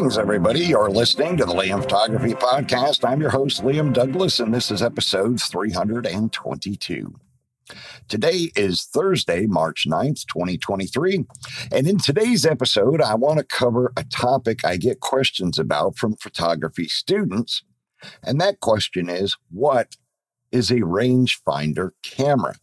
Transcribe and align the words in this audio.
Greetings, 0.00 0.16
everybody. 0.16 0.60
You're 0.60 0.88
listening 0.88 1.36
to 1.36 1.44
the 1.44 1.52
Liam 1.52 1.82
Photography 1.82 2.32
Podcast. 2.32 3.06
I'm 3.06 3.20
your 3.20 3.28
host, 3.28 3.62
Liam 3.62 3.92
Douglas, 3.92 4.40
and 4.40 4.54
this 4.54 4.70
is 4.70 4.80
episode 4.80 5.38
322. 5.42 7.20
Today 8.08 8.50
is 8.56 8.84
Thursday, 8.84 9.44
March 9.44 9.86
9th, 9.86 10.24
2023. 10.24 11.26
And 11.70 11.86
in 11.86 11.98
today's 11.98 12.46
episode, 12.46 13.02
I 13.02 13.14
want 13.14 13.40
to 13.40 13.44
cover 13.44 13.92
a 13.94 14.04
topic 14.04 14.64
I 14.64 14.78
get 14.78 15.00
questions 15.00 15.58
about 15.58 15.98
from 15.98 16.16
photography 16.16 16.88
students. 16.88 17.62
And 18.22 18.40
that 18.40 18.60
question 18.60 19.10
is 19.10 19.36
what 19.50 19.96
is 20.50 20.70
a 20.70 20.76
rangefinder 20.76 21.90
camera? 22.02 22.54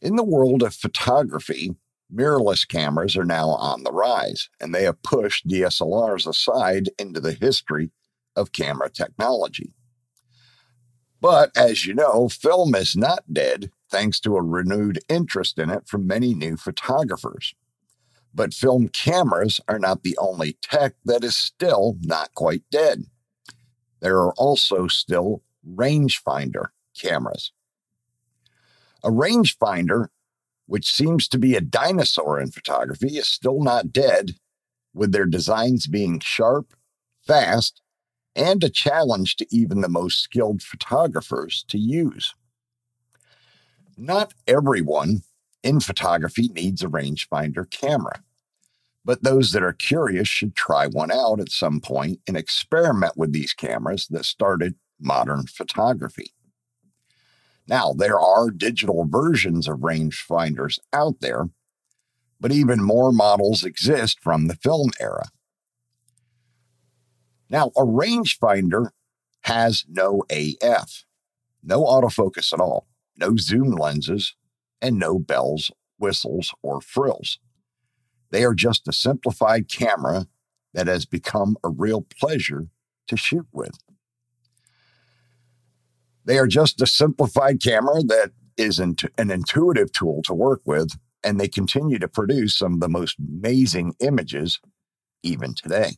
In 0.00 0.16
the 0.16 0.24
world 0.24 0.62
of 0.62 0.74
photography, 0.74 1.74
mirrorless 2.12 2.66
cameras 2.66 3.16
are 3.16 3.24
now 3.24 3.48
on 3.48 3.82
the 3.84 3.92
rise, 3.92 4.48
and 4.60 4.74
they 4.74 4.84
have 4.84 5.02
pushed 5.02 5.46
DSLRs 5.46 6.26
aside 6.26 6.90
into 6.98 7.20
the 7.20 7.32
history 7.32 7.90
of 8.36 8.52
camera 8.52 8.90
technology. 8.90 9.72
But 11.20 11.56
as 11.56 11.86
you 11.86 11.94
know, 11.94 12.28
film 12.28 12.74
is 12.74 12.94
not 12.96 13.32
dead 13.32 13.70
thanks 13.90 14.20
to 14.20 14.36
a 14.36 14.42
renewed 14.42 14.98
interest 15.08 15.58
in 15.58 15.70
it 15.70 15.88
from 15.88 16.06
many 16.06 16.34
new 16.34 16.56
photographers. 16.56 17.54
But 18.34 18.52
film 18.52 18.88
cameras 18.88 19.60
are 19.68 19.78
not 19.78 20.02
the 20.02 20.18
only 20.18 20.58
tech 20.60 20.94
that 21.04 21.22
is 21.22 21.36
still 21.36 21.96
not 22.02 22.34
quite 22.34 22.62
dead. 22.70 23.04
There 24.00 24.18
are 24.18 24.34
also 24.34 24.88
still 24.88 25.42
rangefinder 25.66 26.66
cameras. 27.00 27.52
A 29.02 29.10
rangefinder 29.10 30.08
which 30.66 30.90
seems 30.90 31.28
to 31.28 31.38
be 31.38 31.54
a 31.54 31.60
dinosaur 31.60 32.40
in 32.40 32.50
photography, 32.50 33.18
is 33.18 33.28
still 33.28 33.62
not 33.62 33.92
dead, 33.92 34.36
with 34.92 35.12
their 35.12 35.26
designs 35.26 35.86
being 35.86 36.20
sharp, 36.20 36.74
fast, 37.26 37.80
and 38.36 38.62
a 38.64 38.70
challenge 38.70 39.36
to 39.36 39.46
even 39.54 39.80
the 39.80 39.88
most 39.88 40.20
skilled 40.20 40.62
photographers 40.62 41.64
to 41.68 41.78
use. 41.78 42.34
Not 43.96 44.34
everyone 44.46 45.22
in 45.62 45.80
photography 45.80 46.48
needs 46.48 46.82
a 46.82 46.88
rangefinder 46.88 47.68
camera, 47.70 48.22
but 49.04 49.22
those 49.22 49.52
that 49.52 49.62
are 49.62 49.72
curious 49.72 50.28
should 50.28 50.56
try 50.56 50.86
one 50.86 51.12
out 51.12 51.40
at 51.40 51.50
some 51.50 51.80
point 51.80 52.20
and 52.26 52.36
experiment 52.36 53.16
with 53.16 53.32
these 53.32 53.52
cameras 53.52 54.08
that 54.08 54.24
started 54.24 54.74
modern 55.00 55.46
photography. 55.46 56.33
Now, 57.66 57.92
there 57.92 58.20
are 58.20 58.50
digital 58.50 59.06
versions 59.08 59.66
of 59.66 59.78
rangefinders 59.78 60.78
out 60.92 61.20
there, 61.20 61.48
but 62.38 62.52
even 62.52 62.82
more 62.82 63.12
models 63.12 63.64
exist 63.64 64.18
from 64.20 64.46
the 64.46 64.56
film 64.56 64.90
era. 65.00 65.28
Now, 67.48 67.68
a 67.76 67.82
rangefinder 67.82 68.90
has 69.42 69.84
no 69.88 70.24
AF, 70.30 71.04
no 71.62 71.84
autofocus 71.84 72.52
at 72.52 72.60
all, 72.60 72.86
no 73.16 73.36
zoom 73.36 73.70
lenses, 73.70 74.34
and 74.82 74.98
no 74.98 75.18
bells, 75.18 75.70
whistles, 75.98 76.54
or 76.62 76.80
frills. 76.80 77.38
They 78.30 78.44
are 78.44 78.54
just 78.54 78.88
a 78.88 78.92
simplified 78.92 79.68
camera 79.68 80.26
that 80.72 80.86
has 80.86 81.06
become 81.06 81.56
a 81.62 81.68
real 81.68 82.02
pleasure 82.02 82.66
to 83.06 83.16
shoot 83.16 83.46
with. 83.52 83.78
They 86.24 86.38
are 86.38 86.46
just 86.46 86.80
a 86.80 86.86
simplified 86.86 87.62
camera 87.62 88.02
that 88.04 88.32
isn't 88.56 89.04
an 89.18 89.30
intuitive 89.30 89.92
tool 89.92 90.22
to 90.22 90.34
work 90.34 90.62
with, 90.64 90.96
and 91.22 91.38
they 91.38 91.48
continue 91.48 91.98
to 91.98 92.08
produce 92.08 92.56
some 92.56 92.74
of 92.74 92.80
the 92.80 92.88
most 92.88 93.16
amazing 93.18 93.94
images 94.00 94.60
even 95.22 95.54
today. 95.54 95.96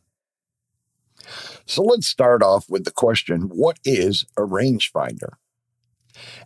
So 1.65 1.83
let's 1.83 2.07
start 2.07 2.43
off 2.43 2.69
with 2.69 2.85
the 2.85 2.91
question 2.91 3.43
what 3.43 3.79
is 3.83 4.25
a 4.37 4.41
rangefinder? 4.41 5.33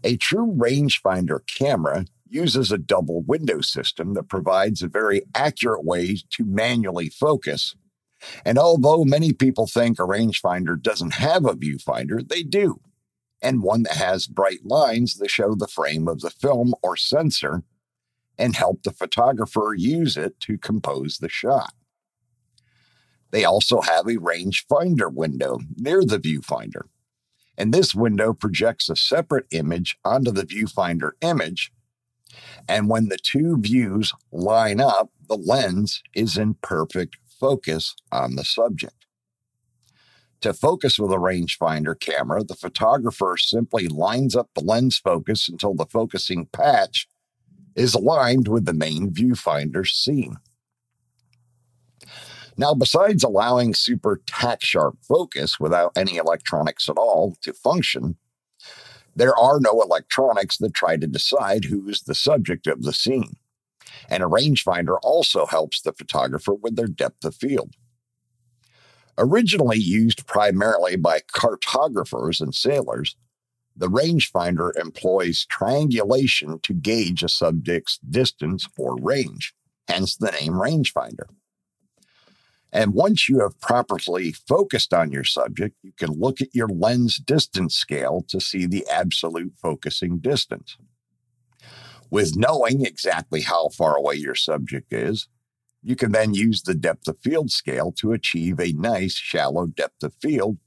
A 0.04 0.18
true 0.18 0.54
rangefinder 0.54 1.40
camera 1.48 2.06
uses 2.28 2.72
a 2.72 2.78
double 2.78 3.22
window 3.24 3.62
system 3.62 4.14
that 4.14 4.30
provides 4.30 4.82
a 4.82 4.88
very 4.88 5.22
accurate 5.36 5.84
way 5.84 6.18
to 6.32 6.46
manually 6.46 7.10
focus. 7.10 7.76
And 8.46 8.58
although 8.58 9.04
many 9.04 9.34
people 9.34 9.68
think 9.68 10.00
a 10.00 10.04
rangefinder 10.04 10.82
doesn't 10.82 11.16
have 11.16 11.46
a 11.46 11.56
viewfinder, 11.56 12.28
they 12.28 12.44
do 12.44 12.80
and 13.42 13.64
one 13.64 13.84
that 13.84 13.98
has 13.98 14.28
bright 14.28 14.66
lines 14.66 15.16
that 15.16 15.30
show 15.30 15.56
the 15.56 15.68
frame 15.68 16.08
of 16.08 16.22
the 16.22 16.30
film 16.30 16.74
or 16.82 16.96
sensor 16.96 17.64
and 18.38 18.56
help 18.56 18.84
the 18.84 18.92
photographer 18.92 19.74
use 19.78 20.18
it 20.18 20.40
to 20.40 20.58
compose 20.58 21.18
the 21.18 21.30
shot. 21.30 21.74
They 23.32 23.46
also 23.46 23.82
have 23.82 24.08
a 24.08 24.18
rangefinder 24.18 25.12
window 25.12 25.60
near 25.78 26.04
the 26.04 26.20
viewfinder, 26.20 26.84
and 27.58 27.74
this 27.74 27.96
window 27.96 28.34
projects 28.34 28.90
a 28.90 28.96
separate 28.96 29.46
image 29.52 29.98
onto 30.04 30.32
the 30.32 30.46
viewfinder 30.46 31.12
image. 31.22 31.72
And 32.68 32.90
when 32.90 33.10
the 33.10 33.18
two 33.18 33.58
views 33.60 34.14
line 34.32 34.80
up, 34.80 35.12
the 35.28 35.38
lens 35.38 36.02
is 36.14 36.38
in 36.38 36.56
perfect 36.56 37.18
focus 37.40 37.96
on 38.12 38.36
the 38.36 38.44
subject. 38.46 39.01
To 40.42 40.54
focus 40.54 40.98
with 40.98 41.12
a 41.12 41.18
rangefinder 41.18 42.00
camera, 42.00 42.44
the 42.44 42.56
photographer 42.56 43.36
simply 43.38 43.88
lines 43.88 44.36
up 44.36 44.50
the 44.56 44.64
lens 44.64 44.98
focus 44.98 45.48
until 45.48 45.76
the 45.76 45.86
focusing 45.86 46.48
patch 46.48 47.08
is 47.76 47.94
aligned 47.94 48.48
with 48.48 48.66
the 48.66 48.74
main 48.74 49.12
viewfinder 49.12 49.88
scene. 49.88 50.38
Now, 52.58 52.74
besides 52.74 53.24
allowing 53.24 53.76
super 53.76 54.22
tack 54.26 54.64
sharp 54.64 54.98
focus 55.04 55.60
without 55.60 55.94
any 55.96 56.18
electronics 56.18 56.90
at 56.90 56.98
all 56.98 57.36
to 57.44 57.54
function, 57.54 58.18
there 59.16 59.38
are 59.38 59.60
no 59.60 59.82
electronics 59.82 60.58
that 60.58 60.74
try 60.74 60.98
to 60.98 61.08
decide 61.08 61.66
who 61.66 61.88
is 61.88 62.02
the 62.02 62.16
subject 62.16 62.66
of 62.66 62.82
the 62.82 62.94
scene. 62.94 63.36
And 64.10 64.24
a 64.24 64.28
rangefinder 64.28 64.98
also 65.04 65.46
helps 65.46 65.82
the 65.82 65.94
photographer 65.94 66.54
with 66.54 66.76
their 66.76 66.88
depth 66.88 67.24
of 67.26 67.36
field. 67.36 67.76
Originally 69.18 69.78
used 69.78 70.26
primarily 70.26 70.96
by 70.96 71.22
cartographers 71.34 72.42
and 72.42 72.56
sailors, 72.56 73.16
the 73.76 73.88
rangefinder 73.88 74.72
employs 74.80 75.46
triangulation 75.46 76.60
to 76.64 76.74
gauge 76.74 77.24
a 77.24 77.30
subject's 77.30 78.00
distance 78.00 78.68
or 78.78 78.96
range, 78.98 79.54
hence 79.88 80.16
the 80.16 80.32
name 80.32 80.54
rangefinder. 80.54 81.26
And 82.74 82.94
once 82.94 83.28
you 83.28 83.40
have 83.40 83.60
properly 83.60 84.32
focused 84.32 84.94
on 84.94 85.12
your 85.12 85.26
subject, 85.26 85.76
you 85.84 85.92
can 85.98 86.12
look 86.12 86.42
at 86.42 86.56
your 86.56 86.70
lens 86.70 87.18
distance 87.18 87.76
scale 87.76 88.24
to 88.30 88.40
see 88.40 88.66
the 88.66 88.88
absolute 88.88 89.54
focusing 89.62 90.20
distance. 90.20 90.78
With 92.10 92.38
knowing 92.38 92.86
exactly 92.86 93.42
how 93.42 93.70
far 93.70 93.98
away 93.98 94.16
your 94.16 94.36
subject 94.36 94.94
is, 94.94 95.28
you 95.84 95.96
can 95.96 96.12
then 96.12 96.34
use 96.34 96.62
the 96.62 96.76
depth 96.76 97.08
of 97.08 97.20
field 97.20 97.52
scale 97.52 97.92
to 97.94 98.14
achieve 98.14 98.60
a 98.60 98.74
nice 98.74 99.16
shallow 99.16 99.66
depth 99.66 100.04
of 100.04 100.14
field 100.22 100.58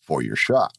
for 0.00 0.22
your 0.22 0.36
shot. 0.36 0.76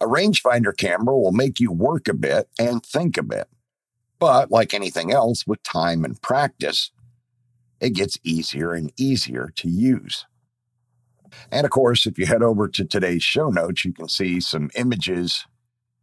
A 0.00 0.06
rangefinder 0.06 0.76
camera 0.76 1.16
will 1.16 1.32
make 1.32 1.60
you 1.60 1.70
work 1.70 2.08
a 2.08 2.14
bit 2.14 2.48
and 2.58 2.84
think 2.84 3.16
a 3.16 3.22
bit. 3.22 3.48
But 4.18 4.50
like 4.50 4.74
anything 4.74 5.12
else, 5.12 5.46
with 5.46 5.62
time 5.62 6.04
and 6.04 6.20
practice, 6.20 6.90
it 7.80 7.90
gets 7.90 8.18
easier 8.22 8.72
and 8.72 8.92
easier 8.98 9.50
to 9.56 9.68
use. 9.68 10.26
And 11.50 11.64
of 11.64 11.70
course, 11.70 12.06
if 12.06 12.18
you 12.18 12.26
head 12.26 12.42
over 12.42 12.68
to 12.68 12.84
today's 12.84 13.22
show 13.22 13.48
notes, 13.48 13.84
you 13.84 13.92
can 13.92 14.08
see 14.08 14.40
some 14.40 14.70
images 14.74 15.46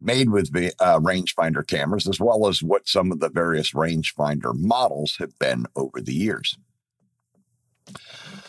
made 0.00 0.30
with 0.30 0.54
uh, 0.54 0.98
rangefinder 1.00 1.66
cameras, 1.66 2.06
as 2.06 2.20
well 2.20 2.46
as 2.46 2.62
what 2.62 2.88
some 2.88 3.10
of 3.10 3.20
the 3.20 3.30
various 3.30 3.72
rangefinder 3.72 4.54
models 4.54 5.16
have 5.18 5.38
been 5.38 5.66
over 5.74 6.00
the 6.00 6.14
years. 6.14 6.56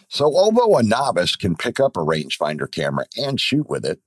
So, 0.08 0.26
although 0.26 0.78
a 0.78 0.84
novice 0.84 1.36
can 1.36 1.56
pick 1.56 1.80
up 1.80 1.96
a 1.96 2.02
rangefinder 2.02 2.70
camera 2.70 3.06
and 3.18 3.40
shoot 3.40 3.70
with 3.70 3.86
it, 3.86 4.00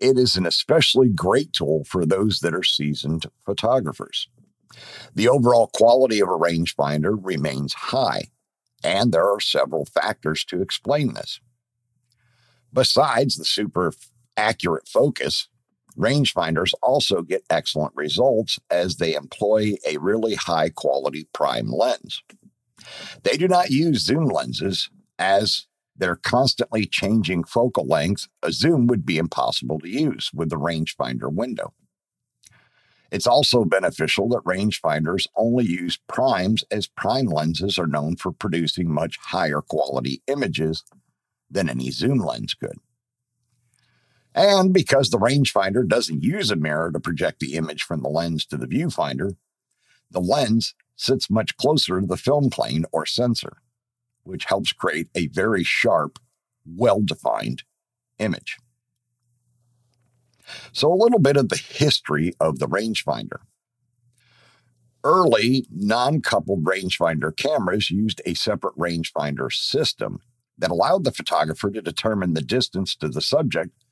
it 0.00 0.18
is 0.18 0.36
an 0.36 0.46
especially 0.46 1.08
great 1.08 1.52
tool 1.52 1.84
for 1.84 2.04
those 2.04 2.40
that 2.40 2.54
are 2.54 2.64
seasoned 2.64 3.26
photographers. 3.46 4.28
The 5.14 5.28
overall 5.28 5.70
quality 5.72 6.20
of 6.20 6.28
a 6.28 6.32
rangefinder 6.32 7.16
remains 7.20 7.74
high, 7.74 8.24
and 8.82 9.12
there 9.12 9.30
are 9.30 9.40
several 9.40 9.84
factors 9.84 10.44
to 10.46 10.60
explain 10.60 11.14
this. 11.14 11.40
Besides 12.72 13.36
the 13.36 13.44
super 13.44 13.92
accurate 14.36 14.88
focus, 14.88 15.48
rangefinders 15.98 16.72
also 16.82 17.22
get 17.22 17.44
excellent 17.50 17.94
results 17.94 18.58
as 18.70 18.96
they 18.96 19.14
employ 19.14 19.74
a 19.86 19.98
really 19.98 20.34
high 20.34 20.70
quality 20.70 21.28
prime 21.32 21.70
lens. 21.70 22.22
They 23.22 23.36
do 23.36 23.48
not 23.48 23.70
use 23.70 24.04
zoom 24.04 24.26
lenses 24.26 24.90
as 25.18 25.66
they're 25.96 26.16
constantly 26.16 26.86
changing 26.86 27.44
focal 27.44 27.86
length. 27.86 28.28
A 28.42 28.52
zoom 28.52 28.86
would 28.88 29.06
be 29.06 29.18
impossible 29.18 29.78
to 29.80 29.88
use 29.88 30.30
with 30.34 30.50
the 30.50 30.56
rangefinder 30.56 31.32
window. 31.32 31.72
It's 33.10 33.28
also 33.28 33.64
beneficial 33.64 34.28
that 34.30 34.42
rangefinders 34.42 35.28
only 35.36 35.64
use 35.64 35.98
primes 36.08 36.64
as 36.70 36.88
prime 36.88 37.26
lenses 37.26 37.78
are 37.78 37.86
known 37.86 38.16
for 38.16 38.32
producing 38.32 38.92
much 38.92 39.18
higher 39.18 39.60
quality 39.60 40.20
images 40.26 40.82
than 41.48 41.68
any 41.68 41.92
zoom 41.92 42.18
lens 42.18 42.54
could. 42.54 42.78
And 44.34 44.72
because 44.72 45.10
the 45.10 45.18
rangefinder 45.18 45.86
doesn't 45.86 46.22
use 46.22 46.50
a 46.50 46.56
mirror 46.56 46.90
to 46.92 46.98
project 46.98 47.38
the 47.38 47.54
image 47.54 47.84
from 47.84 48.02
the 48.02 48.08
lens 48.08 48.44
to 48.46 48.56
the 48.56 48.66
viewfinder, 48.66 49.36
the 50.10 50.20
lens 50.20 50.74
sits 50.96 51.30
much 51.30 51.56
closer 51.56 52.00
to 52.00 52.06
the 52.06 52.16
film 52.16 52.50
plane 52.50 52.84
or 52.92 53.06
sensor, 53.06 53.58
which 54.24 54.46
helps 54.46 54.72
create 54.72 55.08
a 55.14 55.28
very 55.28 55.62
sharp, 55.62 56.18
well 56.66 57.00
defined 57.00 57.62
image. 58.18 58.58
So, 60.72 60.92
a 60.92 60.94
little 60.94 61.20
bit 61.20 61.36
of 61.36 61.48
the 61.48 61.56
history 61.56 62.34
of 62.40 62.58
the 62.58 62.68
rangefinder. 62.68 63.38
Early 65.02 65.66
non 65.70 66.22
coupled 66.22 66.64
rangefinder 66.64 67.34
cameras 67.36 67.90
used 67.90 68.20
a 68.24 68.34
separate 68.34 68.76
rangefinder 68.76 69.52
system 69.52 70.20
that 70.58 70.70
allowed 70.70 71.04
the 71.04 71.12
photographer 71.12 71.70
to 71.70 71.82
determine 71.82 72.34
the 72.34 72.42
distance 72.42 72.94
to 72.96 73.08
the 73.08 73.20
subject 73.20 73.83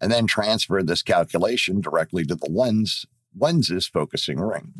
and 0.00 0.12
then 0.12 0.26
transfer 0.26 0.82
this 0.82 1.02
calculation 1.02 1.80
directly 1.80 2.24
to 2.24 2.34
the 2.34 2.50
lens 2.50 3.06
focusing 3.92 4.40
ring. 4.40 4.72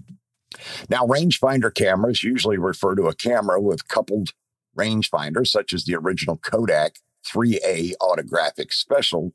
Now, 0.89 1.07
rangefinder 1.07 1.75
cameras 1.75 2.23
usually 2.23 2.59
refer 2.59 2.95
to 2.95 3.09
a 3.09 3.15
camera 3.15 3.61
with 3.61 3.89
coupled 3.89 4.33
rangefinders, 4.77 5.49
such 5.49 5.73
as 5.73 5.85
the 5.85 5.95
original 5.95 6.37
Kodak 6.37 6.97
3A 7.27 7.95
Autographic 8.01 8.73
Special 8.73 9.33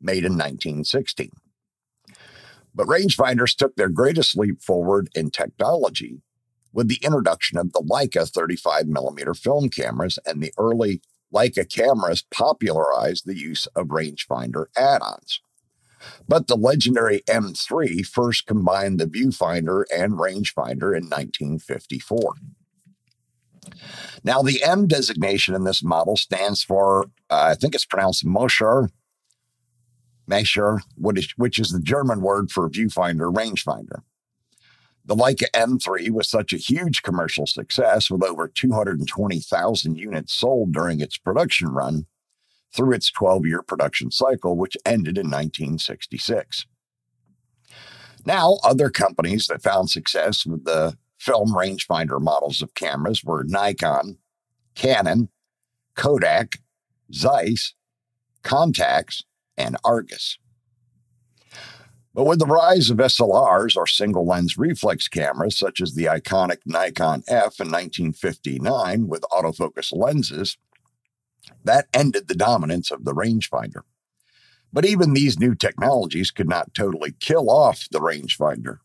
made 0.00 0.24
in 0.24 0.32
1916. 0.32 1.30
But 2.74 2.86
rangefinders 2.86 3.54
took 3.54 3.76
their 3.76 3.88
greatest 3.88 4.36
leap 4.36 4.62
forward 4.62 5.08
in 5.14 5.30
technology 5.30 6.22
with 6.72 6.88
the 6.88 7.00
introduction 7.02 7.56
of 7.56 7.72
the 7.72 7.80
Leica 7.80 8.28
35 8.28 8.86
millimeter 8.86 9.32
film 9.34 9.68
cameras, 9.70 10.18
and 10.26 10.42
the 10.42 10.52
early 10.58 11.00
Leica 11.34 11.68
cameras 11.68 12.24
popularized 12.30 13.26
the 13.26 13.36
use 13.36 13.66
of 13.74 13.88
rangefinder 13.88 14.66
add 14.76 15.02
ons. 15.02 15.40
But 16.28 16.46
the 16.46 16.56
legendary 16.56 17.22
M3 17.28 18.06
first 18.06 18.46
combined 18.46 19.00
the 19.00 19.06
viewfinder 19.06 19.84
and 19.94 20.12
rangefinder 20.12 20.96
in 20.96 21.08
1954. 21.08 22.34
Now, 24.22 24.42
the 24.42 24.62
M 24.62 24.86
designation 24.86 25.54
in 25.54 25.64
this 25.64 25.82
model 25.82 26.16
stands 26.16 26.62
for, 26.62 27.06
uh, 27.30 27.48
I 27.50 27.54
think 27.54 27.74
it's 27.74 27.84
pronounced 27.84 28.24
Mosher, 28.24 28.90
Mesher, 30.28 30.80
which 30.96 31.58
is 31.58 31.70
the 31.70 31.80
German 31.80 32.20
word 32.20 32.50
for 32.50 32.68
viewfinder, 32.68 33.32
rangefinder. 33.32 34.02
The 35.06 35.14
Leica 35.14 35.48
M3 35.54 36.10
was 36.10 36.28
such 36.28 36.52
a 36.52 36.56
huge 36.56 37.02
commercial 37.02 37.46
success 37.46 38.10
with 38.10 38.24
over 38.24 38.48
220,000 38.48 39.96
units 39.96 40.34
sold 40.34 40.72
during 40.72 41.00
its 41.00 41.16
production 41.16 41.68
run 41.68 42.06
through 42.74 42.92
its 42.92 43.10
12 43.12 43.46
year 43.46 43.62
production 43.62 44.10
cycle, 44.10 44.56
which 44.56 44.76
ended 44.84 45.16
in 45.16 45.26
1966. 45.26 46.66
Now, 48.24 48.58
other 48.64 48.90
companies 48.90 49.46
that 49.46 49.62
found 49.62 49.90
success 49.90 50.44
with 50.44 50.64
the 50.64 50.98
film 51.18 51.52
rangefinder 51.52 52.20
models 52.20 52.60
of 52.60 52.74
cameras 52.74 53.22
were 53.22 53.44
Nikon, 53.44 54.18
Canon, 54.74 55.28
Kodak, 55.94 56.58
Zeiss, 57.14 57.74
Contax, 58.42 59.22
and 59.56 59.76
Argus. 59.84 60.38
But 62.16 62.24
with 62.24 62.38
the 62.38 62.46
rise 62.46 62.88
of 62.88 62.96
SLRs 62.96 63.76
or 63.76 63.86
single 63.86 64.26
lens 64.26 64.56
reflex 64.56 65.06
cameras, 65.06 65.58
such 65.58 65.82
as 65.82 65.92
the 65.92 66.06
iconic 66.06 66.60
Nikon 66.64 67.22
F 67.28 67.60
in 67.60 67.70
1959 67.70 69.06
with 69.06 69.20
autofocus 69.30 69.94
lenses, 69.94 70.56
that 71.62 71.88
ended 71.92 72.26
the 72.26 72.34
dominance 72.34 72.90
of 72.90 73.04
the 73.04 73.12
rangefinder. 73.12 73.82
But 74.72 74.86
even 74.86 75.12
these 75.12 75.38
new 75.38 75.54
technologies 75.54 76.30
could 76.30 76.48
not 76.48 76.72
totally 76.72 77.14
kill 77.20 77.50
off 77.50 77.86
the 77.90 78.00
rangefinder. 78.00 78.78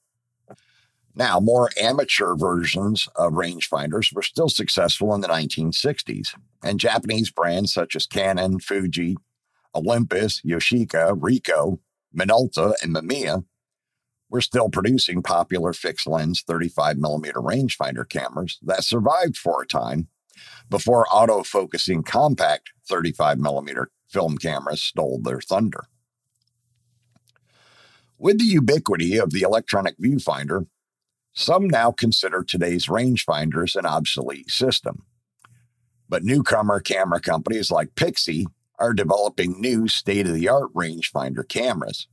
Now, 1.15 1.39
more 1.39 1.69
amateur 1.81 2.35
versions 2.35 3.07
of 3.15 3.31
rangefinders 3.31 4.13
were 4.13 4.23
still 4.23 4.49
successful 4.49 5.15
in 5.15 5.21
the 5.21 5.29
1960s, 5.29 6.35
and 6.65 6.81
Japanese 6.81 7.31
brands 7.31 7.73
such 7.73 7.95
as 7.95 8.05
Canon, 8.05 8.59
Fuji, 8.59 9.15
Olympus, 9.73 10.41
Yashica, 10.41 11.17
Ricoh, 11.17 11.79
Minolta, 12.15 12.73
and 12.81 12.95
Mamiya 12.95 13.45
were 14.29 14.41
still 14.41 14.69
producing 14.69 15.21
popular 15.21 15.73
fixed 15.73 16.07
lens 16.07 16.41
35 16.47 16.97
millimeter 16.97 17.39
rangefinder 17.39 18.07
cameras 18.07 18.57
that 18.61 18.83
survived 18.83 19.37
for 19.37 19.61
a 19.61 19.67
time 19.67 20.07
before 20.69 21.05
auto-focusing 21.11 22.03
compact 22.03 22.71
35 22.87 23.37
millimeter 23.39 23.91
film 24.07 24.37
cameras 24.37 24.81
stole 24.81 25.19
their 25.21 25.41
thunder. 25.41 25.85
With 28.17 28.37
the 28.37 28.45
ubiquity 28.45 29.17
of 29.17 29.31
the 29.31 29.41
electronic 29.41 29.97
viewfinder, 29.97 30.67
some 31.33 31.67
now 31.67 31.91
consider 31.91 32.43
today's 32.43 32.87
rangefinders 32.87 33.75
an 33.75 33.85
obsolete 33.85 34.49
system. 34.49 35.05
But 36.07 36.23
newcomer 36.23 36.81
camera 36.81 37.19
companies 37.19 37.71
like 37.71 37.95
Pixii 37.95 38.45
are 38.81 38.93
developing 38.93 39.61
new 39.61 39.87
state 39.87 40.27
of 40.27 40.33
the 40.33 40.49
art 40.49 40.73
rangefinder 40.73 41.47
cameras. 41.47 42.07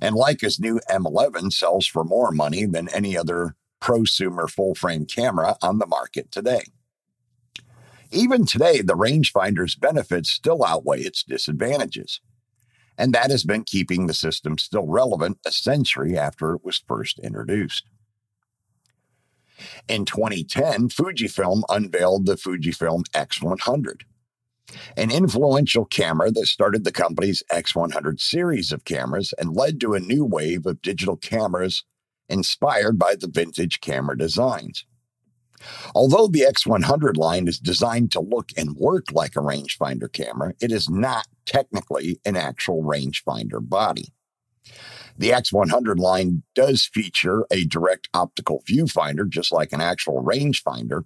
And 0.00 0.14
Leica's 0.14 0.58
new 0.58 0.80
M11 0.88 1.52
sells 1.52 1.86
for 1.86 2.04
more 2.04 2.30
money 2.30 2.64
than 2.64 2.88
any 2.88 3.18
other 3.18 3.56
prosumer 3.82 4.48
full 4.48 4.74
frame 4.74 5.04
camera 5.04 5.56
on 5.60 5.78
the 5.78 5.86
market 5.86 6.30
today. 6.32 6.62
Even 8.10 8.46
today, 8.46 8.80
the 8.80 8.96
rangefinder's 8.96 9.74
benefits 9.74 10.30
still 10.30 10.64
outweigh 10.64 11.02
its 11.02 11.22
disadvantages. 11.22 12.20
And 12.96 13.12
that 13.12 13.30
has 13.30 13.44
been 13.44 13.64
keeping 13.64 14.06
the 14.06 14.14
system 14.14 14.56
still 14.56 14.86
relevant 14.86 15.38
a 15.44 15.52
century 15.52 16.16
after 16.16 16.54
it 16.54 16.64
was 16.64 16.82
first 16.88 17.18
introduced. 17.18 17.84
In 19.88 20.04
2010, 20.04 20.88
Fujifilm 20.88 21.62
unveiled 21.68 22.26
the 22.26 22.36
Fujifilm 22.36 23.04
X100, 23.10 24.02
an 24.96 25.10
influential 25.10 25.84
camera 25.84 26.30
that 26.30 26.46
started 26.46 26.84
the 26.84 26.92
company's 26.92 27.42
X100 27.50 28.20
series 28.20 28.72
of 28.72 28.84
cameras 28.84 29.32
and 29.38 29.56
led 29.56 29.80
to 29.80 29.94
a 29.94 30.00
new 30.00 30.24
wave 30.24 30.66
of 30.66 30.82
digital 30.82 31.16
cameras 31.16 31.84
inspired 32.28 32.98
by 32.98 33.14
the 33.14 33.28
vintage 33.28 33.80
camera 33.80 34.16
designs. 34.16 34.84
Although 35.94 36.28
the 36.28 36.42
X100 36.42 37.16
line 37.16 37.48
is 37.48 37.58
designed 37.58 38.12
to 38.12 38.20
look 38.20 38.50
and 38.56 38.76
work 38.76 39.06
like 39.12 39.34
a 39.34 39.40
rangefinder 39.40 40.12
camera, 40.12 40.54
it 40.60 40.70
is 40.70 40.88
not 40.88 41.26
technically 41.46 42.20
an 42.24 42.36
actual 42.36 42.84
rangefinder 42.84 43.58
body. 43.60 44.12
The 45.16 45.30
X100 45.30 45.98
line 45.98 46.44
does 46.54 46.86
feature 46.86 47.44
a 47.50 47.64
direct 47.64 48.08
optical 48.14 48.62
viewfinder, 48.68 49.28
just 49.28 49.50
like 49.50 49.72
an 49.72 49.80
actual 49.80 50.22
rangefinder, 50.22 51.04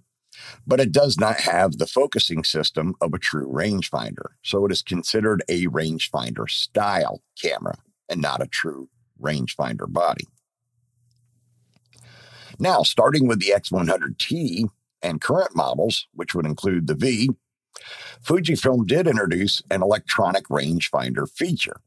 but 0.65 0.79
it 0.79 0.91
does 0.91 1.17
not 1.17 1.41
have 1.41 1.77
the 1.77 1.87
focusing 1.87 2.43
system 2.43 2.95
of 3.01 3.13
a 3.13 3.19
true 3.19 3.51
rangefinder. 3.51 4.31
So 4.43 4.65
it 4.65 4.71
is 4.71 4.81
considered 4.81 5.43
a 5.47 5.65
rangefinder 5.67 6.49
style 6.49 7.21
camera 7.41 7.75
and 8.09 8.21
not 8.21 8.41
a 8.41 8.47
true 8.47 8.89
rangefinder 9.21 9.91
body. 9.91 10.25
Now, 12.59 12.83
starting 12.83 13.27
with 13.27 13.39
the 13.39 13.53
X100T 13.55 14.69
and 15.01 15.21
current 15.21 15.55
models, 15.55 16.07
which 16.13 16.35
would 16.35 16.45
include 16.45 16.87
the 16.87 16.95
V, 16.95 17.31
Fujifilm 18.23 18.87
did 18.87 19.07
introduce 19.07 19.61
an 19.69 19.81
electronic 19.81 20.47
rangefinder 20.47 21.29
feature. 21.29 21.81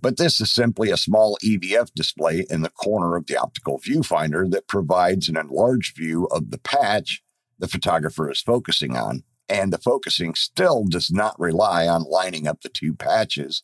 But 0.00 0.16
this 0.16 0.40
is 0.40 0.50
simply 0.50 0.90
a 0.90 0.96
small 0.96 1.36
EVF 1.44 1.92
display 1.94 2.46
in 2.48 2.62
the 2.62 2.70
corner 2.70 3.16
of 3.16 3.26
the 3.26 3.36
optical 3.36 3.78
viewfinder 3.78 4.50
that 4.50 4.68
provides 4.68 5.28
an 5.28 5.36
enlarged 5.36 5.96
view 5.96 6.26
of 6.30 6.50
the 6.50 6.58
patch 6.58 7.22
the 7.58 7.68
photographer 7.68 8.30
is 8.30 8.40
focusing 8.40 8.96
on. 8.96 9.24
And 9.48 9.72
the 9.72 9.78
focusing 9.78 10.34
still 10.34 10.84
does 10.84 11.10
not 11.10 11.38
rely 11.40 11.88
on 11.88 12.04
lining 12.04 12.46
up 12.46 12.60
the 12.60 12.68
two 12.68 12.94
patches 12.94 13.62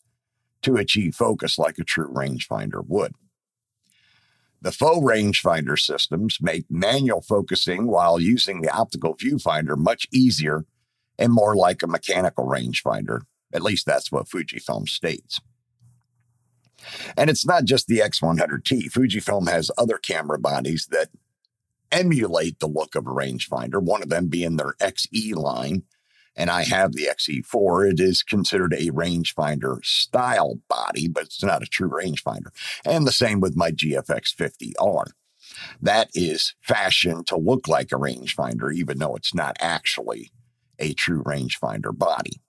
to 0.63 0.77
achieve 0.77 1.15
focus 1.15 1.59
like 1.59 1.79
a 1.79 1.85
true 1.85 2.09
rangefinder 2.09 2.83
would. 2.87 3.15
The 4.63 4.73
faux 4.73 5.05
rangefinder 5.05 5.79
systems 5.79 6.39
make 6.41 6.65
manual 6.71 7.21
focusing 7.21 7.87
while 7.87 8.19
using 8.19 8.63
the 8.63 8.75
optical 8.75 9.15
viewfinder 9.15 9.77
much 9.77 10.07
easier 10.11 10.65
and 11.19 11.33
more 11.33 11.55
like 11.55 11.83
a 11.83 11.87
mechanical 11.87 12.47
rangefinder, 12.47 13.21
At 13.53 13.63
least 13.63 13.85
that's 13.85 14.11
what 14.11 14.27
Fujifilm 14.27 14.89
states. 14.89 15.41
And 17.17 17.31
it's 17.31 17.47
not 17.47 17.65
just 17.65 17.87
the 17.87 17.99
X100T. 17.99 18.91
Fujifilm 18.91 19.49
has 19.49 19.71
other 19.79 19.99
camera 19.99 20.39
bodies 20.39 20.89
that 20.91 21.11
emulate 21.95 22.59
the 22.59 22.67
look 22.67 22.95
of 22.95 23.07
a 23.07 23.11
rangefinder, 23.11 23.81
one 23.81 24.03
of 24.03 24.09
them 24.09 24.27
being 24.27 24.57
their 24.57 24.75
XE 24.81 25.35
line. 25.35 25.85
And 26.37 26.51
I 26.51 26.65
have 26.65 26.93
the 26.93 27.05
XE4. 27.07 27.93
It 27.93 28.01
is 28.01 28.25
considered 28.25 28.75
a 28.75 28.91
rangefinder 28.91 29.85
style 29.85 30.59
body, 30.69 31.07
but 31.07 31.25
it's 31.25 31.45
not 31.45 31.63
a 31.63 31.67
true 31.67 31.89
rangefinder. 31.89 32.49
And 32.85 33.07
the 33.07 33.13
same 33.13 33.41
with 33.41 33.57
my 33.57 33.71
GFX 33.71 34.35
50R. 34.35 35.05
That 35.81 36.09
is 36.13 36.55
fashioned 36.61 37.29
to 37.29 37.37
look 37.37 37.69
like 37.69 37.93
a 37.93 37.97
rangefinder, 37.97 38.75
even 38.75 38.99
though 38.99 39.15
it's 39.15 39.35
not 39.35 39.57
actually 39.61 40.33
a 40.81 40.93
true 40.95 41.23
rangefinder 41.23 41.97
body. 41.97 42.41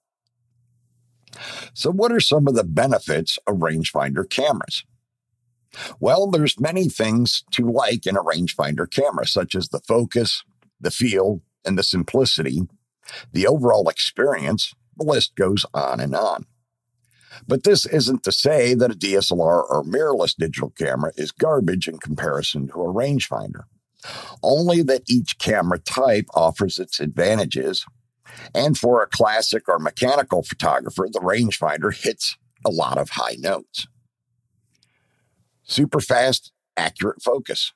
So, 1.74 1.92
what 1.92 2.12
are 2.12 2.20
some 2.20 2.48
of 2.48 2.56
the 2.56 2.64
benefits 2.64 3.38
of 3.46 3.58
rangefinder 3.58 4.28
cameras? 4.28 4.84
Well, 6.00 6.30
there's 6.30 6.60
many 6.60 6.90
things 6.90 7.44
to 7.52 7.70
like 7.70 8.06
in 8.06 8.16
a 8.16 8.24
rangefinder 8.24 8.90
camera, 8.90 9.28
such 9.28 9.56
as 9.56 9.70
the 9.70 9.80
focus, 9.80 10.44
the 10.80 10.92
feel, 10.92 11.42
and 11.66 11.78
the 11.78 11.84
simplicity, 11.84 12.62
the 13.32 13.48
overall 13.48 13.90
experience. 13.90 14.74
The 14.98 15.06
list 15.06 15.36
goes 15.36 15.66
on 15.74 16.00
and 16.00 16.16
on. 16.16 16.46
But 17.48 17.64
this 17.64 17.86
isn't 17.86 18.24
to 18.24 18.32
say 18.32 18.74
that 18.76 18.92
a 18.92 18.96
DSLR 18.96 19.70
or 19.70 19.84
mirrorless 19.84 20.36
digital 20.36 20.70
camera 20.70 21.12
is 21.18 21.32
garbage 21.32 21.88
in 21.88 21.98
comparison 21.98 22.68
to 22.70 22.82
a 22.82 22.94
rangefinder. 22.94 23.64
Only 24.42 24.84
that 24.84 25.04
each 25.10 25.38
camera 25.38 25.80
type 25.80 26.28
offers 26.34 26.80
its 26.80 27.02
advantages. 27.02 27.86
And 28.54 28.78
for 28.78 29.02
a 29.02 29.08
classic 29.08 29.68
or 29.68 29.80
mechanical 29.80 30.44
photographer, 30.44 31.08
the 31.12 31.20
rangefinder 31.20 31.94
hits 31.94 32.38
a 32.66 32.70
lot 32.70 32.98
of 32.98 33.10
high 33.12 33.36
notes 33.38 33.88
super 35.66 36.00
fast, 36.00 36.52
accurate 36.78 37.22
focus. 37.22 37.74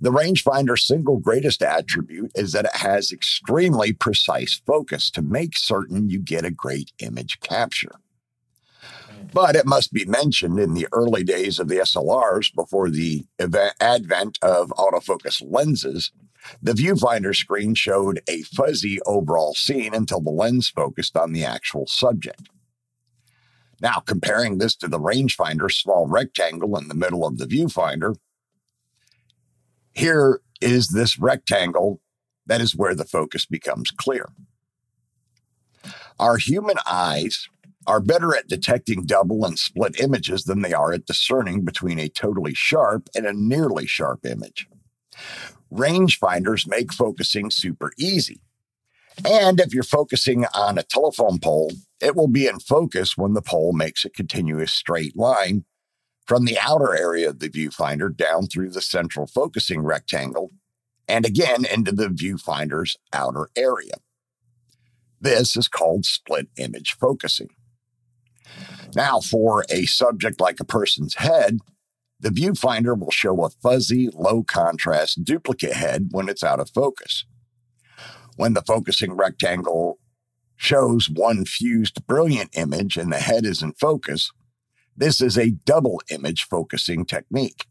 The 0.00 0.10
rangefinder's 0.10 0.86
single 0.86 1.18
greatest 1.18 1.62
attribute 1.62 2.32
is 2.34 2.52
that 2.52 2.64
it 2.64 2.76
has 2.76 3.12
extremely 3.12 3.92
precise 3.92 4.60
focus 4.66 5.10
to 5.12 5.22
make 5.22 5.56
certain 5.56 6.08
you 6.08 6.18
get 6.18 6.44
a 6.44 6.50
great 6.50 6.92
image 6.98 7.40
capture. 7.40 7.92
But 9.32 9.54
it 9.54 9.66
must 9.66 9.92
be 9.92 10.04
mentioned 10.06 10.58
in 10.58 10.74
the 10.74 10.88
early 10.92 11.22
days 11.22 11.58
of 11.58 11.68
the 11.68 11.76
SLRs, 11.76 12.54
before 12.54 12.90
the 12.90 13.26
advent 13.38 14.38
of 14.42 14.70
autofocus 14.70 15.42
lenses, 15.46 16.10
the 16.62 16.72
viewfinder 16.72 17.36
screen 17.36 17.74
showed 17.74 18.22
a 18.26 18.42
fuzzy 18.42 18.98
overall 19.02 19.54
scene 19.54 19.94
until 19.94 20.22
the 20.22 20.30
lens 20.30 20.70
focused 20.70 21.16
on 21.16 21.32
the 21.32 21.44
actual 21.44 21.86
subject. 21.86 22.48
Now, 23.80 24.02
comparing 24.06 24.58
this 24.58 24.76
to 24.76 24.88
the 24.88 24.98
rangefinder 24.98 25.70
small 25.72 26.06
rectangle 26.06 26.76
in 26.76 26.88
the 26.88 26.94
middle 26.94 27.26
of 27.26 27.38
the 27.38 27.46
viewfinder, 27.46 28.16
here 29.94 30.40
is 30.60 30.88
this 30.88 31.18
rectangle. 31.18 32.00
That 32.46 32.60
is 32.60 32.76
where 32.76 32.94
the 32.94 33.04
focus 33.04 33.46
becomes 33.46 33.90
clear. 33.90 34.28
Our 36.18 36.36
human 36.36 36.76
eyes 36.86 37.48
are 37.86 38.00
better 38.00 38.36
at 38.36 38.48
detecting 38.48 39.06
double 39.06 39.44
and 39.44 39.58
split 39.58 39.98
images 39.98 40.44
than 40.44 40.60
they 40.60 40.74
are 40.74 40.92
at 40.92 41.06
discerning 41.06 41.64
between 41.64 41.98
a 41.98 42.08
totally 42.08 42.54
sharp 42.54 43.08
and 43.14 43.24
a 43.26 43.32
nearly 43.32 43.86
sharp 43.86 44.26
image. 44.26 44.68
Rangefinders 45.72 46.68
make 46.68 46.92
focusing 46.92 47.50
super 47.50 47.92
easy. 47.98 48.40
And 49.24 49.60
if 49.60 49.74
you're 49.74 49.82
focusing 49.82 50.46
on 50.54 50.78
a 50.78 50.82
telephone 50.82 51.38
pole, 51.38 51.72
it 52.00 52.16
will 52.16 52.28
be 52.28 52.46
in 52.46 52.58
focus 52.58 53.16
when 53.16 53.34
the 53.34 53.42
pole 53.42 53.72
makes 53.72 54.04
a 54.04 54.10
continuous 54.10 54.72
straight 54.72 55.16
line 55.16 55.64
from 56.26 56.44
the 56.44 56.58
outer 56.60 56.96
area 56.96 57.28
of 57.28 57.40
the 57.40 57.48
viewfinder 57.48 58.14
down 58.14 58.46
through 58.46 58.70
the 58.70 58.80
central 58.80 59.26
focusing 59.26 59.82
rectangle 59.82 60.50
and 61.08 61.26
again 61.26 61.64
into 61.64 61.92
the 61.92 62.06
viewfinder's 62.06 62.96
outer 63.12 63.48
area. 63.56 63.94
This 65.20 65.56
is 65.56 65.68
called 65.68 66.06
split 66.06 66.48
image 66.56 66.92
focusing. 66.94 67.50
Now, 68.94 69.20
for 69.20 69.64
a 69.68 69.86
subject 69.86 70.40
like 70.40 70.60
a 70.60 70.64
person's 70.64 71.16
head, 71.16 71.58
the 72.18 72.30
viewfinder 72.30 72.98
will 72.98 73.10
show 73.10 73.44
a 73.44 73.50
fuzzy, 73.50 74.08
low 74.12 74.42
contrast 74.42 75.24
duplicate 75.24 75.72
head 75.72 76.08
when 76.10 76.28
it's 76.28 76.44
out 76.44 76.60
of 76.60 76.70
focus. 76.70 77.24
When 78.40 78.54
the 78.54 78.62
focusing 78.62 79.12
rectangle 79.12 79.98
shows 80.56 81.10
one 81.10 81.44
fused 81.44 82.06
brilliant 82.06 82.56
image 82.56 82.96
and 82.96 83.12
the 83.12 83.18
head 83.18 83.44
is 83.44 83.60
in 83.62 83.74
focus, 83.74 84.32
this 84.96 85.20
is 85.20 85.36
a 85.36 85.50
double 85.50 86.00
image 86.08 86.44
focusing 86.44 87.04
technique. 87.04 87.66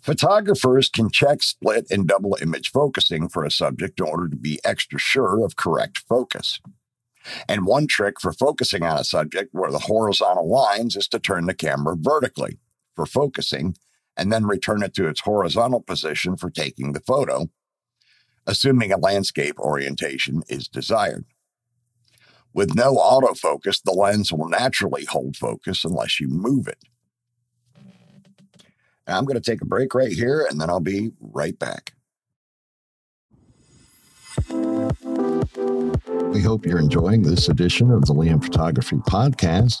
Photographers 0.00 0.88
can 0.88 1.08
check 1.08 1.44
split 1.44 1.86
and 1.88 2.08
double 2.08 2.36
image 2.42 2.72
focusing 2.72 3.28
for 3.28 3.44
a 3.44 3.50
subject 3.50 4.00
in 4.00 4.06
order 4.06 4.28
to 4.28 4.34
be 4.34 4.58
extra 4.64 4.98
sure 4.98 5.44
of 5.44 5.54
correct 5.54 5.98
focus. 6.08 6.58
And 7.48 7.64
one 7.64 7.86
trick 7.86 8.20
for 8.20 8.32
focusing 8.32 8.82
on 8.82 8.98
a 8.98 9.04
subject 9.04 9.50
where 9.52 9.70
the 9.70 9.78
horizontal 9.78 10.50
lines 10.50 10.96
is 10.96 11.06
to 11.10 11.20
turn 11.20 11.46
the 11.46 11.54
camera 11.54 11.94
vertically 11.96 12.58
for 12.96 13.06
focusing 13.06 13.76
and 14.16 14.32
then 14.32 14.46
return 14.46 14.82
it 14.82 14.94
to 14.94 15.06
its 15.06 15.20
horizontal 15.20 15.80
position 15.80 16.36
for 16.36 16.50
taking 16.50 16.92
the 16.92 16.98
photo 16.98 17.48
assuming 18.46 18.92
a 18.92 18.98
landscape 18.98 19.58
orientation 19.58 20.42
is 20.48 20.68
desired. 20.68 21.24
With 22.54 22.74
no 22.74 22.96
autofocus, 22.96 23.82
the 23.82 23.92
lens 23.92 24.32
will 24.32 24.48
naturally 24.48 25.06
hold 25.06 25.36
focus 25.36 25.84
unless 25.84 26.20
you 26.20 26.28
move 26.28 26.68
it. 26.68 26.78
Now 29.06 29.18
I'm 29.18 29.24
going 29.24 29.40
to 29.40 29.50
take 29.50 29.62
a 29.62 29.66
break 29.66 29.94
right 29.94 30.12
here 30.12 30.46
and 30.48 30.60
then 30.60 30.68
I'll 30.70 30.80
be 30.80 31.12
right 31.20 31.58
back. 31.58 31.94
We 36.32 36.40
hope 36.40 36.64
you're 36.64 36.78
enjoying 36.78 37.22
this 37.22 37.48
edition 37.48 37.90
of 37.90 38.06
the 38.06 38.14
Liam 38.14 38.42
Photography 38.42 38.96
Podcast. 38.96 39.80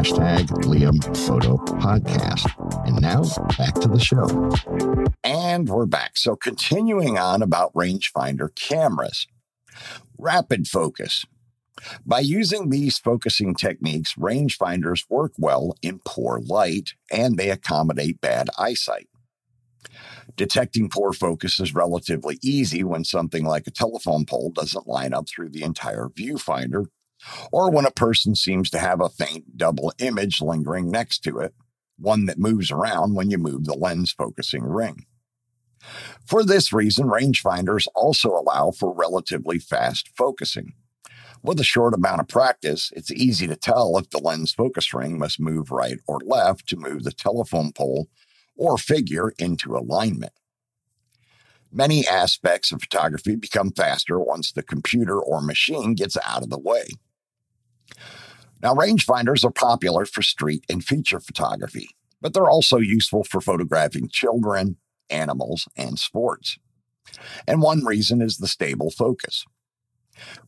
liamphoto 0.09 1.57
And 2.85 3.01
now 3.01 3.23
back 3.57 3.75
to 3.75 3.87
the 3.87 3.99
show. 3.99 5.15
And 5.23 5.69
we're 5.69 5.85
back. 5.85 6.17
So 6.17 6.35
continuing 6.35 7.17
on 7.17 7.41
about 7.41 7.73
rangefinder 7.73 8.53
cameras. 8.55 9.27
Rapid 10.17 10.67
focus. 10.67 11.25
By 12.05 12.19
using 12.19 12.69
these 12.69 12.99
focusing 12.99 13.55
techniques, 13.55 14.13
rangefinders 14.15 15.09
work 15.09 15.33
well 15.37 15.75
in 15.81 15.99
poor 16.05 16.39
light 16.39 16.93
and 17.11 17.37
they 17.37 17.49
accommodate 17.49 18.21
bad 18.21 18.49
eyesight. 18.57 19.07
Detecting 20.35 20.89
poor 20.89 21.11
focus 21.11 21.59
is 21.59 21.73
relatively 21.73 22.37
easy 22.41 22.83
when 22.83 23.03
something 23.03 23.45
like 23.45 23.67
a 23.67 23.71
telephone 23.71 24.25
pole 24.25 24.51
doesn't 24.51 24.87
line 24.87 25.13
up 25.13 25.27
through 25.27 25.49
the 25.49 25.63
entire 25.63 26.07
viewfinder, 26.07 26.85
or 27.51 27.71
when 27.71 27.85
a 27.85 27.91
person 27.91 28.35
seems 28.35 28.69
to 28.71 28.79
have 28.79 29.01
a 29.01 29.09
faint 29.09 29.57
double 29.57 29.93
image 29.99 30.41
lingering 30.41 30.89
next 30.89 31.19
to 31.19 31.39
it, 31.39 31.53
one 31.97 32.25
that 32.25 32.39
moves 32.39 32.71
around 32.71 33.15
when 33.15 33.29
you 33.29 33.37
move 33.37 33.65
the 33.65 33.73
lens 33.73 34.11
focusing 34.11 34.63
ring. 34.63 35.05
For 36.25 36.43
this 36.43 36.71
reason, 36.71 37.07
rangefinders 37.07 37.87
also 37.95 38.29
allow 38.29 38.71
for 38.71 38.93
relatively 38.93 39.59
fast 39.59 40.09
focusing. 40.15 40.73
With 41.43 41.59
a 41.59 41.63
short 41.63 41.95
amount 41.95 42.21
of 42.21 42.27
practice, 42.27 42.91
it's 42.95 43.11
easy 43.11 43.47
to 43.47 43.55
tell 43.55 43.97
if 43.97 44.09
the 44.11 44.19
lens 44.19 44.53
focus 44.53 44.93
ring 44.93 45.17
must 45.17 45.39
move 45.39 45.71
right 45.71 45.97
or 46.07 46.19
left 46.23 46.67
to 46.69 46.77
move 46.77 47.03
the 47.03 47.11
telephone 47.11 47.71
pole 47.71 48.09
or 48.55 48.77
figure 48.77 49.33
into 49.39 49.75
alignment. 49.75 50.33
Many 51.71 52.05
aspects 52.05 52.71
of 52.71 52.81
photography 52.81 53.35
become 53.35 53.71
faster 53.71 54.19
once 54.19 54.51
the 54.51 54.61
computer 54.61 55.19
or 55.19 55.41
machine 55.41 55.95
gets 55.95 56.17
out 56.23 56.43
of 56.43 56.49
the 56.49 56.59
way. 56.59 56.89
Now, 58.61 58.75
rangefinders 58.75 59.43
are 59.43 59.51
popular 59.51 60.05
for 60.05 60.21
street 60.21 60.65
and 60.69 60.83
feature 60.83 61.19
photography, 61.19 61.89
but 62.21 62.33
they're 62.33 62.49
also 62.49 62.77
useful 62.77 63.23
for 63.23 63.41
photographing 63.41 64.07
children, 64.09 64.77
animals, 65.09 65.67
and 65.75 65.97
sports. 65.97 66.57
And 67.47 67.61
one 67.61 67.83
reason 67.83 68.21
is 68.21 68.37
the 68.37 68.47
stable 68.47 68.91
focus. 68.91 69.45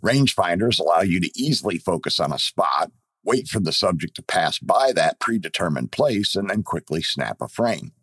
Rangefinders 0.03 0.79
allow 0.79 1.01
you 1.01 1.19
to 1.19 1.31
easily 1.39 1.77
focus 1.79 2.19
on 2.19 2.31
a 2.31 2.39
spot, 2.39 2.91
wait 3.23 3.47
for 3.47 3.59
the 3.59 3.71
subject 3.71 4.15
to 4.15 4.21
pass 4.21 4.59
by 4.59 4.91
that 4.93 5.19
predetermined 5.19 5.91
place, 5.91 6.35
and 6.35 6.49
then 6.49 6.63
quickly 6.63 7.01
snap 7.01 7.37
a 7.41 7.47
frame. 7.47 7.93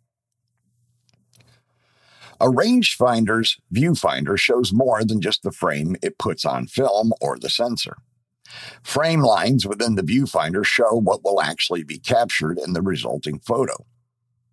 A 2.41 2.49
rangefinder's 2.49 3.57
viewfinder 3.73 4.37
shows 4.37 4.73
more 4.73 5.03
than 5.03 5.21
just 5.21 5.43
the 5.43 5.51
frame 5.51 5.95
it 6.01 6.17
puts 6.17 6.43
on 6.43 6.65
film 6.65 7.13
or 7.21 7.37
the 7.37 7.49
sensor. 7.51 7.97
Frame 8.83 9.21
lines 9.21 9.65
within 9.65 9.95
the 9.95 10.03
viewfinder 10.03 10.65
show 10.65 10.95
what 10.95 11.23
will 11.23 11.41
actually 11.41 11.83
be 11.83 11.99
captured 11.99 12.57
in 12.57 12.73
the 12.73 12.81
resulting 12.81 13.39
photo. 13.39 13.85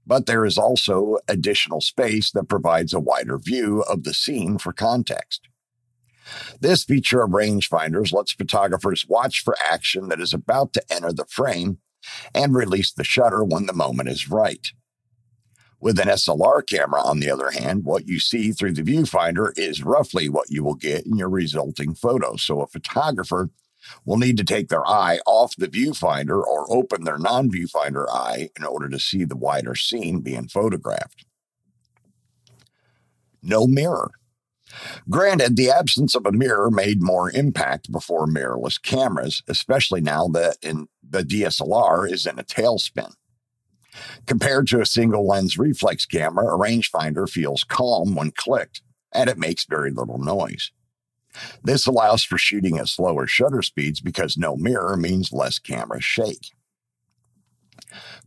But 0.06 0.26
there 0.26 0.44
is 0.44 0.56
also 0.56 1.18
additional 1.28 1.80
space 1.80 2.30
that 2.30 2.48
provides 2.48 2.94
a 2.94 3.00
wider 3.00 3.38
view 3.38 3.82
of 3.82 4.04
the 4.04 4.14
scene 4.14 4.58
for 4.58 4.72
context. 4.72 5.48
This 6.60 6.84
feature 6.84 7.22
of 7.22 7.30
rangefinders 7.30 8.12
lets 8.12 8.32
photographers 8.32 9.06
watch 9.08 9.42
for 9.42 9.56
action 9.70 10.08
that 10.08 10.20
is 10.20 10.32
about 10.32 10.72
to 10.74 10.82
enter 10.90 11.12
the 11.12 11.26
frame 11.26 11.78
and 12.34 12.54
release 12.54 12.92
the 12.92 13.04
shutter 13.04 13.44
when 13.44 13.66
the 13.66 13.72
moment 13.72 14.08
is 14.08 14.30
right. 14.30 14.72
With 15.80 16.00
an 16.00 16.08
SLR 16.08 16.66
camera, 16.66 17.00
on 17.02 17.20
the 17.20 17.30
other 17.30 17.50
hand, 17.50 17.84
what 17.84 18.08
you 18.08 18.18
see 18.18 18.50
through 18.50 18.72
the 18.72 18.82
viewfinder 18.82 19.56
is 19.56 19.84
roughly 19.84 20.28
what 20.28 20.50
you 20.50 20.64
will 20.64 20.74
get 20.74 21.06
in 21.06 21.16
your 21.16 21.28
resulting 21.28 21.94
photo. 21.94 22.36
So 22.36 22.60
a 22.60 22.66
photographer 22.66 23.50
will 24.04 24.16
need 24.16 24.36
to 24.36 24.44
take 24.44 24.68
their 24.68 24.86
eye 24.86 25.18
off 25.26 25.56
the 25.56 25.68
viewfinder 25.68 26.42
or 26.42 26.70
open 26.72 27.04
their 27.04 27.18
non 27.18 27.50
viewfinder 27.50 28.08
eye 28.08 28.50
in 28.56 28.64
order 28.64 28.88
to 28.88 28.98
see 28.98 29.24
the 29.24 29.36
wider 29.36 29.74
scene 29.74 30.20
being 30.20 30.48
photographed. 30.48 31.24
No 33.42 33.66
mirror. 33.66 34.10
Granted, 35.08 35.56
the 35.56 35.70
absence 35.70 36.14
of 36.14 36.26
a 36.26 36.32
mirror 36.32 36.70
made 36.70 37.02
more 37.02 37.30
impact 37.30 37.90
before 37.90 38.26
mirrorless 38.26 38.80
cameras, 38.80 39.42
especially 39.48 40.00
now 40.00 40.28
that 40.28 40.58
in 40.62 40.88
the 41.08 41.22
DSLR 41.22 42.10
is 42.10 42.26
in 42.26 42.38
a 42.38 42.44
tailspin. 42.44 43.14
Compared 44.26 44.68
to 44.68 44.80
a 44.80 44.86
single 44.86 45.26
lens 45.26 45.58
reflex 45.58 46.04
camera, 46.04 46.46
a 46.46 46.58
rangefinder 46.58 47.28
feels 47.28 47.64
calm 47.64 48.14
when 48.14 48.30
clicked, 48.30 48.82
and 49.12 49.30
it 49.30 49.38
makes 49.38 49.64
very 49.64 49.90
little 49.90 50.18
noise. 50.18 50.70
This 51.62 51.86
allows 51.86 52.24
for 52.24 52.38
shooting 52.38 52.78
at 52.78 52.88
slower 52.88 53.26
shutter 53.26 53.62
speeds 53.62 54.00
because 54.00 54.36
no 54.36 54.56
mirror 54.56 54.96
means 54.96 55.32
less 55.32 55.58
camera 55.58 56.00
shake. 56.00 56.52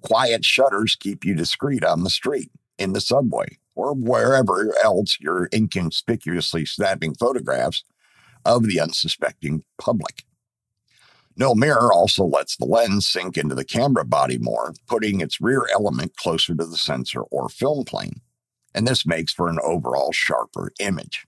Quiet 0.02 0.44
shutters 0.44 0.96
keep 0.96 1.24
you 1.24 1.36
discreet 1.36 1.84
on 1.84 2.04
the 2.04 2.10
street, 2.10 2.52
in 2.78 2.94
the 2.94 3.02
subway, 3.02 3.60
or 3.76 3.94
wherever 3.94 4.74
else 4.84 5.18
you're 5.20 5.50
inconspicuously 5.54 6.66
snapping 6.66 7.14
photographs 7.14 7.84
of 8.44 8.64
the 8.64 8.80
unsuspecting 8.80 9.64
public. 9.78 10.24
No 11.38 11.56
mirror 11.56 11.94
also 11.94 12.26
lets 12.26 12.58
the 12.58 12.66
lens 12.66 13.08
sink 13.08 13.38
into 13.38 13.56
the 13.56 13.64
camera 13.64 14.04
body 14.04 14.38
more, 14.38 14.74
putting 14.88 15.22
its 15.22 15.40
rear 15.40 15.66
element 15.74 16.16
closer 16.18 16.54
to 16.56 16.66
the 16.66 16.78
sensor 16.78 17.22
or 17.22 17.50
film 17.50 17.86
plane, 17.86 18.22
and 18.74 18.88
this 18.88 19.06
makes 19.06 19.32
for 19.32 19.48
an 19.48 19.60
overall 19.64 20.12
sharper 20.12 20.72
image. 20.80 21.26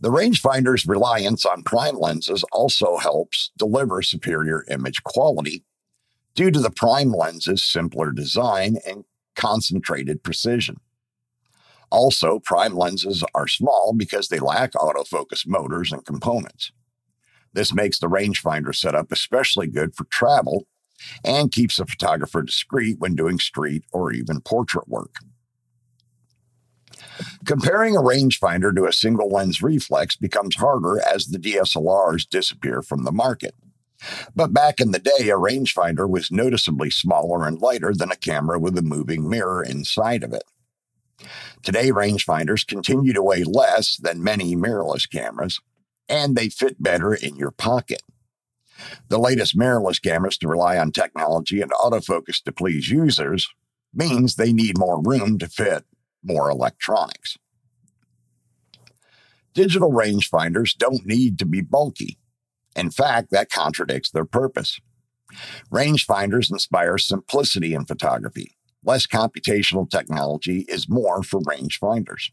The 0.00 0.10
rangefinder's 0.10 0.86
reliance 0.86 1.46
on 1.46 1.62
prime 1.62 1.98
lenses 1.98 2.44
also 2.52 2.98
helps 2.98 3.50
deliver 3.56 4.02
superior 4.02 4.64
image 4.68 5.02
quality 5.02 5.64
due 6.34 6.50
to 6.50 6.60
the 6.60 6.70
prime 6.70 7.12
lens's 7.12 7.64
simpler 7.64 8.12
design 8.12 8.76
and 8.86 9.04
concentrated 9.34 10.22
precision. 10.22 10.76
Also, 11.90 12.40
prime 12.40 12.76
lenses 12.76 13.24
are 13.34 13.48
small 13.48 13.94
because 13.96 14.28
they 14.28 14.38
lack 14.38 14.72
autofocus 14.72 15.46
motors 15.46 15.92
and 15.92 16.04
components. 16.04 16.72
This 17.52 17.72
makes 17.72 17.98
the 17.98 18.08
rangefinder 18.08 18.74
setup 18.74 19.12
especially 19.12 19.66
good 19.66 19.94
for 19.94 20.04
travel 20.04 20.66
and 21.24 21.52
keeps 21.52 21.78
a 21.78 21.86
photographer 21.86 22.42
discreet 22.42 22.98
when 22.98 23.14
doing 23.14 23.38
street 23.38 23.84
or 23.92 24.12
even 24.12 24.40
portrait 24.40 24.88
work. 24.88 25.16
Comparing 27.44 27.96
a 27.96 28.00
rangefinder 28.00 28.74
to 28.74 28.86
a 28.86 28.92
single 28.92 29.28
lens 29.28 29.62
reflex 29.62 30.16
becomes 30.16 30.56
harder 30.56 31.00
as 31.00 31.26
the 31.26 31.38
DSLRs 31.38 32.28
disappear 32.28 32.82
from 32.82 33.04
the 33.04 33.12
market. 33.12 33.54
But 34.34 34.52
back 34.52 34.80
in 34.80 34.90
the 34.90 34.98
day, 34.98 35.30
a 35.30 35.36
rangefinder 35.36 36.08
was 36.08 36.30
noticeably 36.30 36.90
smaller 36.90 37.46
and 37.46 37.60
lighter 37.60 37.94
than 37.94 38.10
a 38.10 38.16
camera 38.16 38.58
with 38.58 38.76
a 38.76 38.82
moving 38.82 39.28
mirror 39.28 39.62
inside 39.62 40.22
of 40.22 40.32
it. 40.32 40.44
Today, 41.62 41.90
rangefinders 41.90 42.66
continue 42.66 43.12
to 43.12 43.22
weigh 43.22 43.44
less 43.44 43.96
than 43.96 44.22
many 44.22 44.54
mirrorless 44.54 45.10
cameras, 45.10 45.60
and 46.08 46.36
they 46.36 46.50
fit 46.50 46.82
better 46.82 47.14
in 47.14 47.36
your 47.36 47.50
pocket. 47.50 48.02
The 49.08 49.18
latest 49.18 49.56
mirrorless 49.56 50.00
cameras 50.02 50.36
to 50.38 50.48
rely 50.48 50.76
on 50.76 50.92
technology 50.92 51.62
and 51.62 51.72
autofocus 51.72 52.42
to 52.44 52.52
please 52.52 52.90
users 52.90 53.48
means 53.94 54.34
they 54.34 54.52
need 54.52 54.78
more 54.78 55.00
room 55.02 55.38
to 55.38 55.48
fit 55.48 55.84
more 56.26 56.50
electronics. 56.50 57.38
Digital 59.54 59.90
rangefinders 59.90 60.76
don't 60.76 61.06
need 61.06 61.38
to 61.38 61.46
be 61.46 61.62
bulky. 61.62 62.18
In 62.74 62.90
fact, 62.90 63.30
that 63.30 63.50
contradicts 63.50 64.10
their 64.10 64.26
purpose. 64.26 64.80
Rangefinders 65.72 66.50
inspire 66.50 66.98
simplicity 66.98 67.72
in 67.74 67.86
photography. 67.86 68.56
Less 68.84 69.06
computational 69.06 69.88
technology 69.88 70.66
is 70.68 70.88
more 70.88 71.22
for 71.22 71.40
rangefinders. 71.40 72.30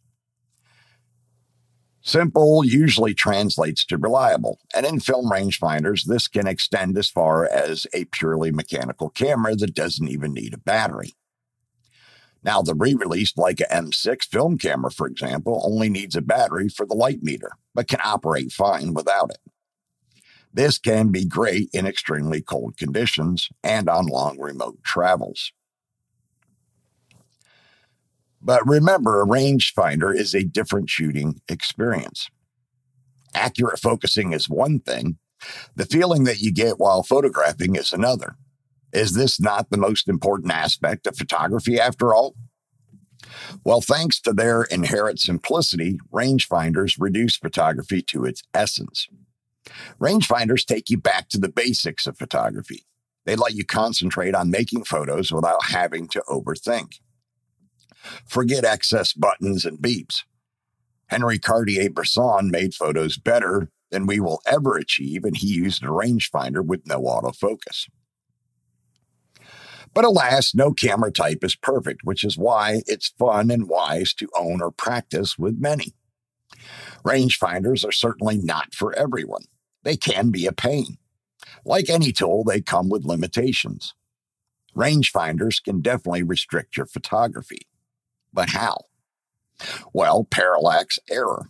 Simple 2.06 2.65
usually 2.65 3.13
translates 3.13 3.86
to 3.86 3.97
reliable, 3.97 4.60
and 4.75 4.86
in 4.86 4.99
film 4.99 5.32
rangefinders, 5.32 6.03
this 6.06 6.27
can 6.27 6.45
extend 6.45 6.97
as 6.97 7.10
far 7.10 7.45
as 7.45 7.88
a 7.93 8.03
purely 8.06 8.51
mechanical 8.51 9.10
camera 9.10 9.56
that 9.56 9.73
doesn't 9.73 10.10
even 10.10 10.34
need 10.34 10.53
a 10.53 10.58
battery. 10.58 11.13
Now, 12.43 12.62
the 12.62 12.75
re 12.75 12.93
released 12.93 13.38
Leica 13.38 13.67
M6 13.71 14.25
film 14.25 14.58
camera, 14.58 14.91
for 14.91 15.08
example, 15.08 15.62
only 15.65 15.89
needs 15.89 16.15
a 16.15 16.21
battery 16.21 16.67
for 16.67 16.86
the 16.86 16.95
light 16.95 17.23
meter, 17.23 17.51
but 17.73 17.88
can 17.88 17.99
operate 18.03 18.51
fine 18.51 18.93
without 18.93 19.32
it. 19.32 19.39
This 20.53 20.77
can 20.77 21.10
be 21.10 21.25
great 21.25 21.69
in 21.73 21.88
extremely 21.88 22.41
cold 22.41 22.77
conditions 22.77 23.49
and 23.63 23.89
on 23.89 24.06
long 24.06 24.39
remote 24.39 24.84
travels. 24.84 25.51
But 28.39 28.67
remember, 28.67 29.21
a 29.21 29.25
rangefinder 29.25 30.13
is 30.13 30.36
a 30.36 30.43
different 30.43 30.89
shooting 30.89 31.39
experience. 31.47 32.29
Accurate 33.34 33.79
focusing 33.79 34.34
is 34.34 34.49
one 34.49 34.82
thing, 34.82 35.17
the 35.75 35.86
feeling 35.86 36.25
that 36.25 36.39
you 36.39 36.53
get 36.53 36.77
while 36.77 37.03
photographing 37.03 37.75
is 37.75 37.93
another. 37.93 38.36
Is 38.93 39.13
this 39.13 39.39
not 39.41 39.69
the 39.69 39.77
most 39.77 40.08
important 40.08 40.53
aspect 40.53 41.08
of 41.08 41.17
photography 41.17 41.79
after 41.79 42.13
all? 42.13 42.36
Well, 43.63 43.82
thanks 43.82 44.19
to 44.21 44.34
their 44.34 44.63
inherent 44.63 45.19
simplicity, 45.19 45.97
rangefinders 46.13 46.97
reduce 46.99 47.38
photography 47.38 48.01
to 48.03 48.25
its 48.25 48.43
essence. 48.53 49.08
Rangefinders 49.99 50.65
take 50.65 50.89
you 50.89 50.97
back 50.97 51.29
to 51.29 51.39
the 51.39 51.49
basics 51.49 52.06
of 52.06 52.17
photography. 52.17 52.86
They 53.25 53.36
let 53.36 53.53
you 53.53 53.65
concentrate 53.65 54.36
on 54.36 54.51
making 54.51 54.84
photos 54.84 55.32
without 55.32 55.65
having 55.65 56.08
to 56.10 56.23
overthink. 56.27 56.99
Forget 58.27 58.65
excess 58.65 59.13
buttons 59.13 59.65
and 59.65 59.79
beeps. 59.79 60.23
Henri 61.10 61.39
Cartier-Bresson 61.39 62.51
made 62.51 62.73
photos 62.73 63.17
better 63.17 63.69
than 63.91 64.06
we 64.06 64.19
will 64.19 64.41
ever 64.45 64.75
achieve, 64.75 65.23
and 65.23 65.38
he 65.38 65.47
used 65.47 65.84
a 65.84 65.88
rangefinder 65.88 66.65
with 66.65 66.86
no 66.86 67.01
autofocus. 67.01 67.88
But 69.93 70.06
alas, 70.06 70.56
no 70.56 70.73
camera 70.73 71.12
type 71.12 71.43
is 71.43 71.56
perfect, 71.56 72.01
which 72.03 72.23
is 72.23 72.38
why 72.38 72.82
it's 72.88 73.13
fun 73.19 73.51
and 73.51 73.69
wise 73.69 74.13
to 74.15 74.29
own 74.36 74.62
or 74.62 74.71
practice 74.71 75.38
with 75.38 75.60
many. 75.60 75.93
Rangefinders 77.03 77.88
are 77.88 77.91
certainly 77.91 78.38
not 78.38 78.73
for 78.73 78.93
everyone. 78.97 79.43
They 79.84 79.97
can 79.97 80.32
be 80.32 80.45
a 80.45 80.53
pain. 80.53 80.97
Like 81.65 81.89
any 81.89 82.12
tool, 82.12 82.43
they 82.43 82.62
come 82.62 82.89
with 82.89 83.06
limitations. 83.06 83.93
Rangefinders 84.75 85.63
can 85.63 85.82
definitely 85.82 86.23
restrict 86.23 86.77
your 86.77 86.86
photography. 86.86 87.67
But 88.32 88.49
how? 88.49 88.86
Well, 89.93 90.23
parallax 90.23 90.97
error. 91.10 91.49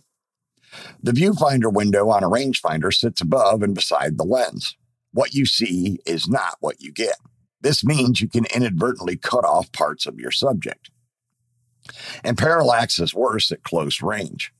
The 1.02 1.12
viewfinder 1.12 1.72
window 1.72 2.10
on 2.10 2.24
a 2.24 2.28
rangefinder 2.28 2.92
sits 2.92 3.20
above 3.20 3.62
and 3.62 3.74
beside 3.74 4.18
the 4.18 4.24
lens. 4.24 4.76
What 5.12 5.32
you 5.32 5.46
see 5.46 6.00
is 6.04 6.28
not 6.28 6.56
what 6.60 6.82
you 6.82 6.92
get. 6.92 7.16
This 7.64 7.82
means 7.82 8.20
you 8.20 8.28
can 8.28 8.44
inadvertently 8.54 9.16
cut 9.16 9.44
off 9.44 9.72
parts 9.72 10.06
of 10.06 10.20
your 10.20 10.30
subject. 10.30 10.90
And 12.22 12.38
parallax 12.38 12.98
is 12.98 13.14
worse 13.14 13.50
at 13.50 13.62
close 13.64 14.02
range. 14.02 14.52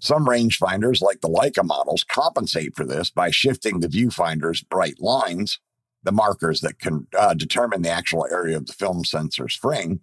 Some 0.00 0.26
rangefinders, 0.26 1.00
like 1.00 1.20
the 1.20 1.28
Leica 1.28 1.64
models, 1.64 2.04
compensate 2.04 2.74
for 2.74 2.84
this 2.84 3.10
by 3.10 3.30
shifting 3.30 3.78
the 3.78 3.88
viewfinder's 3.88 4.60
bright 4.62 5.00
lines, 5.00 5.60
the 6.02 6.10
markers 6.10 6.60
that 6.62 6.80
can 6.80 7.06
uh, 7.16 7.34
determine 7.34 7.82
the 7.82 7.90
actual 7.90 8.26
area 8.30 8.56
of 8.56 8.66
the 8.66 8.72
film 8.72 9.04
sensor's 9.04 9.54
frame, 9.54 10.00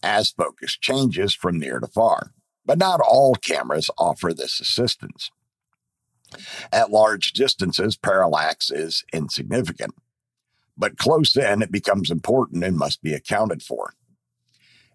as 0.00 0.30
focus 0.30 0.78
changes 0.80 1.34
from 1.34 1.58
near 1.58 1.80
to 1.80 1.88
far. 1.88 2.32
but 2.64 2.78
not 2.78 3.00
all 3.00 3.34
cameras 3.34 3.90
offer 3.98 4.32
this 4.32 4.60
assistance. 4.60 5.30
At 6.72 6.90
large 6.90 7.32
distances, 7.32 7.96
parallax 7.96 8.70
is 8.70 9.04
insignificant, 9.12 9.94
but 10.76 10.98
close 10.98 11.36
in, 11.36 11.62
it 11.62 11.72
becomes 11.72 12.10
important 12.10 12.64
and 12.64 12.76
must 12.76 13.02
be 13.02 13.14
accounted 13.14 13.62
for. 13.62 13.94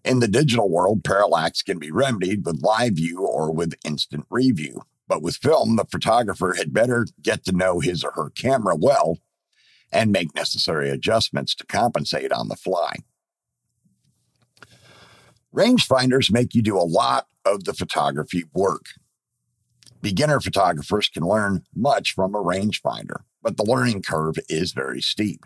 In 0.04 0.20
the 0.20 0.28
digital 0.28 0.70
world, 0.70 1.04
parallax 1.04 1.62
can 1.62 1.78
be 1.78 1.90
remedied 1.90 2.46
with 2.46 2.62
live 2.62 2.94
view 2.94 3.20
or 3.20 3.52
with 3.52 3.74
instant 3.84 4.24
review. 4.30 4.82
But 5.06 5.22
with 5.22 5.36
film, 5.36 5.76
the 5.76 5.84
photographer 5.84 6.54
had 6.56 6.72
better 6.72 7.06
get 7.20 7.44
to 7.44 7.52
know 7.52 7.80
his 7.80 8.04
or 8.04 8.12
her 8.12 8.30
camera 8.30 8.76
well 8.76 9.18
and 9.92 10.12
make 10.12 10.34
necessary 10.34 10.88
adjustments 10.88 11.54
to 11.56 11.66
compensate 11.66 12.32
on 12.32 12.48
the 12.48 12.56
fly. 12.56 12.94
Rangefinders 15.52 16.30
make 16.30 16.54
you 16.54 16.62
do 16.62 16.78
a 16.78 16.86
lot 16.86 17.26
of 17.44 17.64
the 17.64 17.74
photography 17.74 18.44
work. 18.54 18.86
Beginner 20.00 20.40
photographers 20.40 21.08
can 21.08 21.24
learn 21.24 21.64
much 21.74 22.14
from 22.14 22.34
a 22.34 22.42
rangefinder, 22.42 23.22
but 23.42 23.56
the 23.56 23.64
learning 23.64 24.02
curve 24.02 24.36
is 24.48 24.72
very 24.72 25.02
steep. 25.02 25.44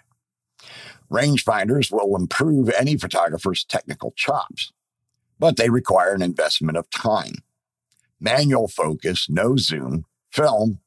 Rangefinders 1.11 1.93
will 1.93 2.17
improve 2.17 2.71
any 2.71 2.97
photographer's 2.97 3.65
technical 3.65 4.13
chops, 4.17 4.73
but 5.39 5.57
they 5.57 5.69
require 5.69 6.15
an 6.15 6.23
investment 6.23 6.77
of 6.77 6.91
time. 6.91 7.35
Manual 8.21 8.69
focus, 8.69 9.29
no 9.29 9.57
zoom, 9.57 10.07
film, 10.31 10.81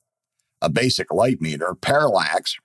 a 0.62 0.70
basic 0.70 1.14
light 1.14 1.42
meter, 1.42 1.76
parallax, 1.76 2.58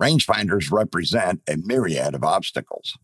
rangefinders 0.00 0.72
represent 0.72 1.42
a 1.48 1.56
myriad 1.56 2.14
of 2.14 2.24
obstacles. 2.24 2.98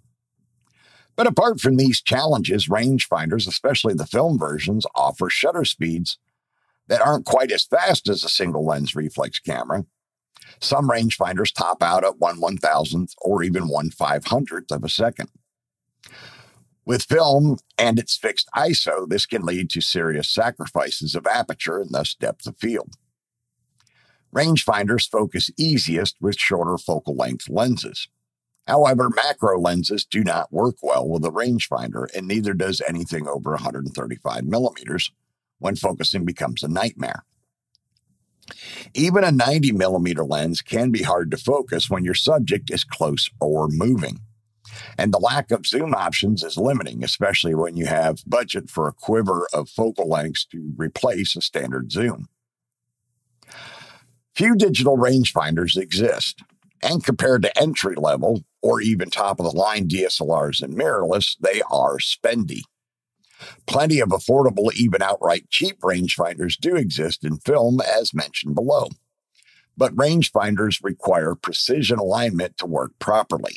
But 1.15 1.27
apart 1.27 1.61
from 1.61 1.77
these 1.77 2.03
challenges, 2.03 2.69
rangefinders, 2.69 3.49
especially 3.49 3.95
the 3.95 4.07
film 4.07 4.39
versions, 4.39 4.85
offer 4.95 5.31
shutter 5.31 5.65
speeds 5.65 6.19
that 6.89 7.01
aren't 7.01 7.25
quite 7.25 7.51
as 7.51 7.65
fast 7.65 8.09
as 8.09 8.23
a 8.23 8.29
single 8.29 8.65
lens 8.65 8.95
reflex 8.95 9.39
camera. 9.39 9.85
Some 10.61 10.89
rangefinders 10.89 11.53
top 11.53 11.83
out 11.83 12.05
at 12.05 12.19
1 12.19 12.41
1000th 12.41 13.15
or 13.21 13.43
even 13.43 13.69
1 13.69 13.91
500th 13.91 14.73
of 14.73 14.85
a 14.85 14.89
second. 14.89 15.31
With 16.85 17.03
film 17.03 17.59
and 17.77 17.99
its 17.99 18.17
fixed 18.17 18.49
ISO, 18.57 19.09
this 19.09 19.27
can 19.27 19.43
lead 19.43 19.71
to 19.71 19.81
serious 19.81 20.29
sacrifices 20.29 21.15
of 21.15 21.27
aperture 21.27 21.81
and 21.81 21.91
thus 21.91 22.15
depth 22.15 22.47
of 22.47 22.57
field. 22.59 22.95
Rangefinders 24.35 25.11
focus 25.11 25.51
easiest 25.57 26.17
with 26.21 26.39
shorter 26.39 26.79
focal 26.79 27.17
length 27.17 27.49
lenses. 27.49 28.09
However, 28.67 29.09
macro 29.09 29.59
lenses 29.59 30.05
do 30.05 30.23
not 30.25 30.53
work 30.53 30.77
well 30.83 31.09
with 31.09 31.25
a 31.25 31.31
rangefinder, 31.31 32.07
and 32.15 32.27
neither 32.27 32.53
does 32.53 32.83
anything 32.87 33.27
over 33.27 33.51
135 33.53 34.45
millimeters 34.45 35.13
when 35.59 35.77
focusing 35.77 36.25
becomes 36.25 36.63
a 36.63 36.69
nightmare. 36.69 37.25
Even 38.95 39.25
a 39.25 39.33
90 39.33 39.73
millimeter 39.73 40.25
lens 40.25 40.63
can 40.63 40.91
be 40.91 41.03
hard 41.03 41.31
to 41.31 41.37
focus 41.37 41.91
when 41.91 42.05
your 42.05 42.15
subject 42.15 42.71
is 42.71 42.85
close 42.85 43.31
or 43.41 43.69
moving. 43.69 44.21
And 44.99 45.13
the 45.13 45.19
lack 45.19 45.51
of 45.51 45.67
zoom 45.67 45.95
options 45.95 46.43
is 46.43 46.57
limiting, 46.57 47.03
especially 47.05 47.55
when 47.55 47.77
you 47.77 47.87
have 47.87 48.23
budget 48.27 48.71
for 48.71 48.89
a 48.89 48.93
quiver 48.93 49.47
of 49.53 49.69
focal 49.69 50.09
lengths 50.09 50.45
to 50.47 50.73
replace 50.77 51.37
a 51.37 51.41
standard 51.41 51.93
zoom. 51.93 52.29
Few 54.35 54.55
digital 54.55 54.99
rangefinders 54.99 55.77
exist, 55.79 56.43
and 56.83 57.03
compared 57.03 57.43
to 57.43 57.59
entry 57.59 57.97
level 57.97 58.45
or 58.61 58.81
even 58.81 59.09
top 59.09 59.41
of 59.41 59.47
the 59.47 59.57
line 59.57 59.89
DSLRs 59.89 60.63
and 60.63 60.75
mirrorless, 60.75 61.37
they 61.41 61.63
are 61.71 61.97
spendy. 61.99 62.63
Plenty 63.67 64.01
of 64.01 64.09
affordable, 64.11 64.73
even 64.75 65.03
outright 65.03 65.51
cheap 65.51 65.81
rangefinders 65.81 66.57
do 66.57 66.77
exist 66.77 67.25
in 67.25 67.39
film, 67.39 67.81
as 67.81 68.15
mentioned 68.15 68.55
below. 68.55 68.89
But 69.77 69.95
rangefinders 69.95 70.83
require 70.83 71.35
precision 71.35 71.99
alignment 71.99 72.57
to 72.59 72.67
work 72.67 72.93
properly, 72.99 73.57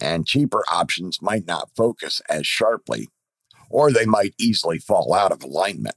and 0.00 0.26
cheaper 0.26 0.64
options 0.70 1.20
might 1.20 1.46
not 1.46 1.70
focus 1.76 2.22
as 2.28 2.46
sharply, 2.46 3.08
or 3.68 3.92
they 3.92 4.06
might 4.06 4.34
easily 4.38 4.78
fall 4.78 5.12
out 5.12 5.32
of 5.32 5.42
alignment. 5.42 5.96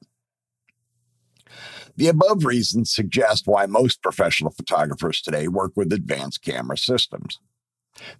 The 1.95 2.07
above 2.07 2.45
reasons 2.45 2.91
suggest 2.91 3.47
why 3.47 3.65
most 3.65 4.01
professional 4.01 4.51
photographers 4.51 5.21
today 5.21 5.47
work 5.47 5.73
with 5.75 5.93
advanced 5.93 6.41
camera 6.41 6.77
systems. 6.77 7.39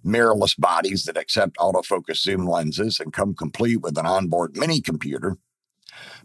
Mirrorless 0.04 0.58
bodies 0.58 1.04
that 1.04 1.16
accept 1.16 1.56
autofocus 1.56 2.18
zoom 2.18 2.46
lenses 2.46 3.00
and 3.00 3.12
come 3.12 3.34
complete 3.34 3.80
with 3.80 3.98
an 3.98 4.06
onboard 4.06 4.56
mini 4.56 4.80
computer. 4.80 5.38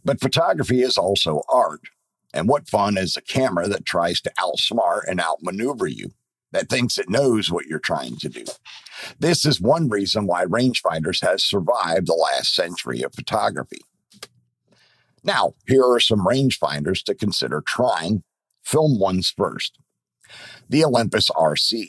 But 0.04 0.22
photography 0.22 0.82
is 0.82 0.98
also 0.98 1.42
art. 1.50 1.82
And 2.34 2.48
what 2.48 2.70
fun 2.70 2.98
is 2.98 3.18
a 3.18 3.22
camera 3.22 3.68
that 3.68 3.86
tries 3.86 4.22
to 4.22 4.34
outsmart 4.38 5.02
and 5.08 5.20
outmaneuver 5.20 5.88
you, 5.88 6.12
that 6.52 6.70
thinks 6.70 6.98
it 6.98 7.10
knows 7.10 7.52
what 7.52 7.66
you're 7.66 7.80
trying 7.80 8.18
to 8.18 8.30
do? 8.30 8.46
This 9.20 9.46
is 9.46 9.62
one 9.62 9.90
reason 9.90 10.28
why 10.28 10.46
rangefinders 10.46 11.26
has 11.26 11.44
survived 11.44 12.08
the 12.08 12.14
last 12.14 12.54
century 12.54 13.02
of 13.02 13.16
photography. 13.16 13.82
Now, 15.24 15.54
here 15.68 15.84
are 15.84 16.00
some 16.00 16.26
rangefinders 16.26 17.04
to 17.04 17.16
consider 17.16 17.62
trying. 17.66 18.24
Film 18.64 19.00
ones 19.00 19.34
first. 19.36 19.78
The 20.70 20.84
Olympus 20.84 21.30
RC. 21.32 21.88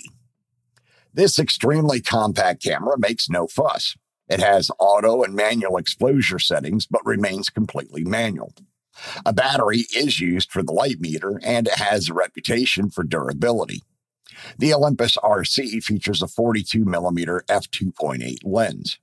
This 1.13 1.39
extremely 1.39 2.01
compact 2.01 2.63
camera 2.63 2.99
makes 2.99 3.29
no 3.29 3.47
fuss. 3.47 3.97
It 4.29 4.41
has 4.41 4.71
auto 4.79 5.23
and 5.23 5.35
manual 5.35 5.79
exposure 5.79 6.39
settings, 6.39 6.87
but 6.87 7.05
remains 7.05 7.51
completely 7.51 8.05
manual. 8.05 8.53
A 9.25 9.33
battery 9.33 9.87
is 9.95 10.21
used 10.21 10.51
for 10.51 10.63
the 10.63 10.73
light 10.73 11.01
meter, 11.01 11.41
and 11.43 11.67
it 11.67 11.75
has 11.75 12.09
a 12.09 12.15
reputation 12.15 12.91
for 12.91 13.05
durability. 13.05 13.83
The 14.59 14.75
Olympus 14.75 15.17
RC 15.17 15.83
features 15.83 16.23
a 16.23 16.29
42 16.29 16.85
millimeter 16.85 17.43
f2.8 17.49 18.39
lens. 18.45 18.99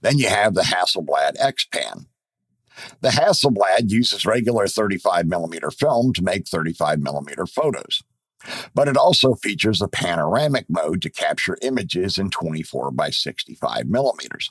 Then 0.00 0.18
you 0.18 0.28
have 0.28 0.54
the 0.54 0.62
Hasselblad 0.62 1.36
X-Pan. 1.38 2.06
The 3.00 3.10
Hasselblad 3.10 3.90
uses 3.90 4.26
regular 4.26 4.66
35 4.66 5.26
millimeter 5.26 5.70
film 5.70 6.12
to 6.14 6.22
make 6.22 6.48
35 6.48 7.00
millimeter 7.00 7.46
photos, 7.46 8.02
but 8.74 8.88
it 8.88 8.96
also 8.96 9.34
features 9.34 9.80
a 9.80 9.88
panoramic 9.88 10.66
mode 10.68 11.02
to 11.02 11.10
capture 11.10 11.56
images 11.62 12.18
in 12.18 12.30
24 12.30 12.90
by 12.90 13.10
65 13.10 13.86
millimeters. 13.86 14.50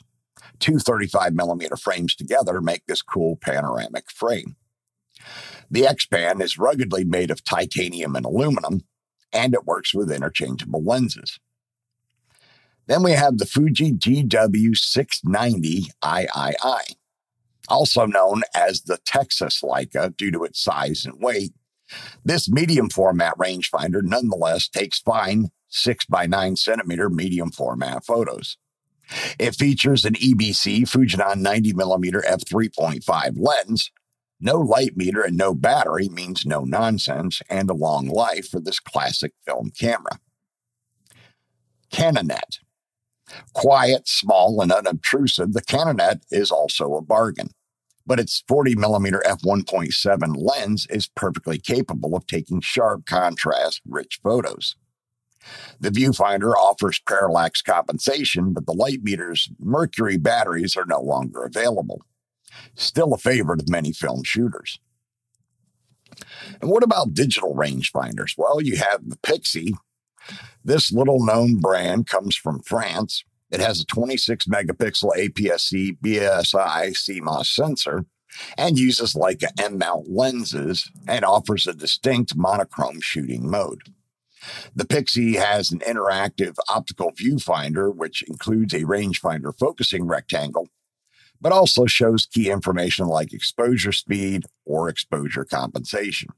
Two 0.58 0.78
35 0.78 1.34
millimeter 1.34 1.76
frames 1.76 2.14
together 2.14 2.60
make 2.60 2.86
this 2.86 3.02
cool 3.02 3.36
panoramic 3.36 4.10
frame. 4.10 4.56
The 5.70 5.86
X-Pan 5.86 6.40
is 6.40 6.58
ruggedly 6.58 7.04
made 7.04 7.30
of 7.30 7.44
titanium 7.44 8.16
and 8.16 8.26
aluminum, 8.26 8.82
and 9.32 9.54
it 9.54 9.66
works 9.66 9.94
with 9.94 10.10
interchangeable 10.10 10.82
lenses. 10.82 11.38
Then 12.86 13.02
we 13.02 13.12
have 13.12 13.38
the 13.38 13.46
Fuji 13.46 13.92
GW690 13.92 15.88
III 16.04 16.96
also 17.68 18.06
known 18.06 18.42
as 18.54 18.82
the 18.82 18.98
Texas 18.98 19.62
Leica 19.62 20.16
due 20.16 20.30
to 20.30 20.44
its 20.44 20.60
size 20.60 21.04
and 21.04 21.20
weight. 21.22 21.52
This 22.24 22.48
medium 22.48 22.88
format 22.88 23.36
rangefinder 23.38 24.02
nonetheless 24.02 24.68
takes 24.68 25.00
fine 25.00 25.50
6 25.68 26.06
by 26.06 26.26
9 26.26 26.56
centimeter 26.56 27.08
medium 27.08 27.50
format 27.50 28.04
photos. 28.04 28.56
It 29.38 29.56
features 29.56 30.04
an 30.04 30.14
EBC 30.14 30.82
Fujinon 30.82 31.44
90mm 31.44 32.24
f3.5 32.24 33.32
lens. 33.36 33.90
No 34.40 34.58
light 34.58 34.96
meter 34.96 35.22
and 35.22 35.36
no 35.36 35.54
battery 35.54 36.08
means 36.08 36.44
no 36.44 36.64
nonsense 36.64 37.42
and 37.48 37.70
a 37.70 37.74
long 37.74 38.08
life 38.08 38.48
for 38.48 38.60
this 38.60 38.80
classic 38.80 39.32
film 39.46 39.70
camera. 39.78 40.18
Canonet. 41.92 42.58
Quiet, 43.54 44.08
small, 44.08 44.60
and 44.60 44.72
unobtrusive, 44.72 45.52
the 45.52 45.62
Canonet 45.62 46.22
is 46.30 46.50
also 46.50 46.94
a 46.94 47.02
bargain. 47.02 47.50
But 48.06 48.20
its 48.20 48.42
40 48.48 48.74
millimeter 48.74 49.22
f1.7 49.26 50.34
lens 50.36 50.86
is 50.90 51.08
perfectly 51.08 51.58
capable 51.58 52.16
of 52.16 52.26
taking 52.26 52.60
sharp 52.60 53.06
contrast, 53.06 53.80
rich 53.86 54.20
photos. 54.22 54.76
The 55.80 55.90
viewfinder 55.90 56.54
offers 56.54 57.00
parallax 57.00 57.62
compensation, 57.62 58.52
but 58.52 58.66
the 58.66 58.72
light 58.72 59.00
meter's 59.02 59.50
mercury 59.58 60.16
batteries 60.16 60.76
are 60.76 60.86
no 60.86 61.00
longer 61.00 61.44
available. 61.44 62.02
Still 62.74 63.12
a 63.12 63.18
favorite 63.18 63.60
of 63.60 63.68
many 63.68 63.92
film 63.92 64.22
shooters. 64.24 64.78
And 66.60 66.70
what 66.70 66.82
about 66.82 67.14
digital 67.14 67.54
rangefinders? 67.54 68.34
Well, 68.36 68.60
you 68.60 68.76
have 68.76 69.08
the 69.08 69.16
Pixii. 69.16 69.72
This 70.64 70.92
little 70.92 71.24
known 71.24 71.56
brand 71.58 72.06
comes 72.06 72.36
from 72.36 72.60
France. 72.60 73.24
It 73.52 73.60
has 73.60 73.80
a 73.80 73.86
26 73.86 74.46
megapixel 74.46 75.14
APS-C 75.14 75.98
BSI 76.02 76.88
CMOS 76.92 77.46
sensor 77.46 78.06
and 78.56 78.78
uses 78.78 79.12
Leica 79.12 79.48
M 79.60 79.76
mount 79.76 80.10
lenses 80.10 80.90
and 81.06 81.22
offers 81.22 81.66
a 81.66 81.74
distinct 81.74 82.34
monochrome 82.34 83.02
shooting 83.02 83.50
mode. 83.50 83.82
The 84.74 84.86
Pixii 84.86 85.36
has 85.36 85.70
an 85.70 85.80
interactive 85.80 86.56
optical 86.70 87.12
viewfinder, 87.12 87.94
which 87.94 88.22
includes 88.22 88.72
a 88.72 88.84
rangefinder 88.84 89.56
focusing 89.56 90.06
rectangle, 90.06 90.68
but 91.38 91.52
also 91.52 91.84
shows 91.84 92.24
key 92.24 92.50
information 92.50 93.06
like 93.06 93.34
exposure 93.34 93.92
speed 93.92 94.44
or 94.64 94.88
exposure 94.88 95.44
compensation. 95.44 96.30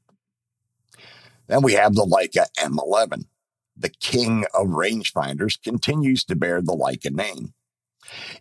Then 1.47 1.61
we 1.61 1.73
have 1.73 1.95
the 1.95 2.03
Leica 2.03 2.47
M11. 2.59 3.25
The 3.77 3.89
king 3.89 4.45
of 4.53 4.67
rangefinders 4.67 5.61
continues 5.61 6.23
to 6.25 6.35
bear 6.35 6.61
the 6.61 6.73
Leica 6.73 7.11
name. 7.11 7.53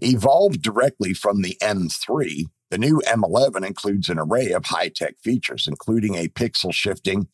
Evolved 0.00 0.62
directly 0.62 1.14
from 1.14 1.42
the 1.42 1.56
M3, 1.60 2.44
the 2.70 2.78
new 2.78 3.00
M11 3.06 3.66
includes 3.66 4.08
an 4.08 4.18
array 4.18 4.50
of 4.50 4.66
high 4.66 4.88
tech 4.88 5.14
features, 5.22 5.66
including 5.66 6.14
a 6.14 6.28
pixel 6.28 6.72
shifting, 6.72 7.28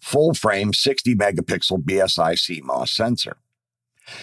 full 0.00 0.34
frame 0.34 0.72
60 0.72 1.14
megapixel 1.14 1.82
BSI 1.82 2.34
CMOS 2.34 2.88
sensor. 2.88 3.38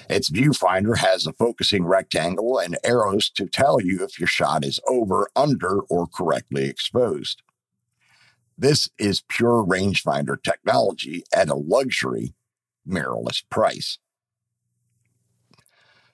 Its 0.10 0.30
viewfinder 0.30 0.98
has 0.98 1.26
a 1.26 1.34
focusing 1.34 1.86
rectangle 1.86 2.60
and 2.60 2.78
arrows 2.84 3.30
to 3.32 3.48
tell 3.48 3.82
you 3.82 4.04
if 4.04 4.20
your 4.20 4.28
shot 4.28 4.66
is 4.66 4.80
over, 4.88 5.30
under, 5.36 5.80
or 5.82 6.06
correctly 6.06 6.66
exposed. 6.66 7.42
This 8.58 8.90
is 8.98 9.24
pure 9.30 9.66
rangefinder 9.66 10.42
technology 10.44 11.24
at 11.34 11.50
a 11.50 11.56
luxury, 11.56 12.34
mirrorless 12.88 13.44
price. 13.50 13.98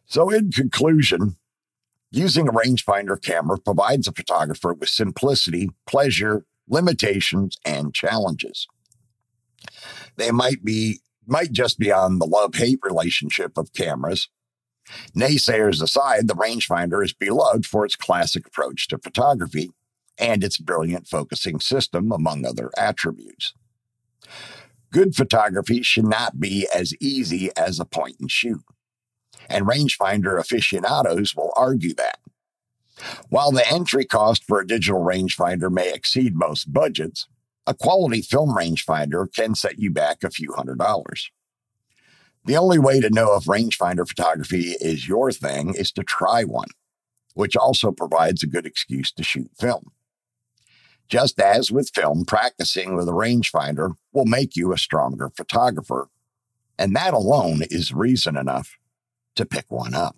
So, 0.05 0.29
in 0.29 0.51
conclusion, 0.51 1.37
using 2.11 2.47
a 2.47 2.51
rangefinder 2.51 3.21
camera 3.21 3.57
provides 3.57 4.07
a 4.07 4.11
photographer 4.11 4.73
with 4.73 4.89
simplicity, 4.89 5.69
pleasure, 5.87 6.45
limitations, 6.67 7.57
and 7.65 7.93
challenges. 7.93 8.67
They 10.15 10.31
might 10.31 10.63
be 10.63 11.01
might 11.27 11.51
just 11.51 11.79
be 11.79 11.91
on 11.91 12.19
the 12.19 12.27
love-hate 12.27 12.79
relationship 12.83 13.57
of 13.57 13.73
cameras. 13.73 14.29
Naysayers 15.17 15.81
aside, 15.81 16.27
the 16.27 16.35
rangefinder 16.35 17.03
is 17.03 17.13
beloved 17.13 17.65
for 17.65 17.83
its 17.83 17.95
classic 17.95 18.45
approach 18.45 18.87
to 18.89 18.99
photography 18.99 19.71
and 20.19 20.43
its 20.43 20.59
brilliant 20.59 21.07
focusing 21.07 21.59
system, 21.59 22.11
among 22.11 22.45
other 22.45 22.69
attributes. 22.77 23.55
Good 24.95 25.15
photography 25.15 25.83
should 25.83 26.07
not 26.07 26.39
be 26.39 26.67
as 26.73 26.93
easy 27.01 27.51
as 27.57 27.79
a 27.79 27.85
point 27.85 28.15
and 28.19 28.31
shoot 28.31 28.61
and 29.49 29.65
rangefinder 29.65 30.39
aficionados 30.39 31.35
will 31.35 31.53
argue 31.55 31.93
that. 31.95 32.19
While 33.29 33.51
the 33.51 33.69
entry 33.69 34.05
cost 34.05 34.43
for 34.45 34.59
a 34.59 34.67
digital 34.67 35.01
rangefinder 35.01 35.71
may 35.71 35.93
exceed 35.93 36.35
most 36.35 36.71
budgets, 36.71 37.27
a 37.67 37.73
quality 37.73 38.21
film 38.21 38.55
rangefinder 38.55 39.31
can 39.33 39.55
set 39.55 39.79
you 39.79 39.91
back 39.91 40.23
a 40.23 40.29
few 40.29 40.53
hundred 40.53 40.79
dollars. 40.79 41.31
The 42.45 42.57
only 42.57 42.79
way 42.79 43.01
to 43.01 43.09
know 43.09 43.35
if 43.35 43.45
rangefinder 43.45 44.07
photography 44.07 44.75
is 44.79 45.07
your 45.07 45.31
thing 45.31 45.73
is 45.73 45.91
to 45.93 46.03
try 46.03 46.43
one, 46.43 46.69
which 47.33 47.57
also 47.57 47.91
provides 47.91 48.43
a 48.43 48.47
good 48.47 48.65
excuse 48.65 49.11
to 49.13 49.23
shoot 49.23 49.49
film. 49.59 49.91
Just 51.07 51.39
as 51.39 51.71
with 51.71 51.91
film, 51.93 52.25
practicing 52.25 52.95
with 52.95 53.07
a 53.07 53.13
rangefinder 53.13 53.95
will 54.11 54.25
make 54.25 54.55
you 54.55 54.73
a 54.73 54.77
stronger 54.77 55.29
photographer, 55.29 56.09
and 56.77 56.95
that 56.95 57.13
alone 57.13 57.61
is 57.69 57.93
reason 57.93 58.35
enough 58.35 58.77
to 59.35 59.45
pick 59.45 59.65
one 59.69 59.93
up. 59.93 60.17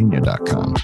forgottenpiecesofpennsylvania.com. 0.09 0.75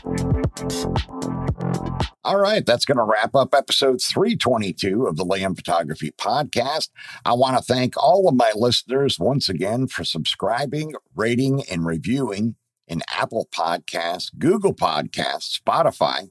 All 2.23 2.39
right, 2.39 2.65
that's 2.65 2.85
going 2.85 2.97
to 2.97 3.03
wrap 3.03 3.35
up 3.35 3.53
episode 3.55 4.01
322 4.01 5.05
of 5.05 5.15
the 5.15 5.23
Liam 5.23 5.55
Photography 5.55 6.11
Podcast. 6.11 6.89
I 7.25 7.33
want 7.33 7.57
to 7.57 7.63
thank 7.63 7.95
all 7.97 8.27
of 8.27 8.35
my 8.35 8.51
listeners 8.55 9.17
once 9.19 9.49
again 9.49 9.87
for 9.87 10.03
subscribing, 10.03 10.93
rating, 11.15 11.63
and 11.71 11.85
reviewing 11.85 12.55
in 12.87 13.01
Apple 13.09 13.47
Podcasts, 13.53 14.31
Google 14.37 14.73
Podcasts, 14.73 15.59
Spotify, 15.59 16.29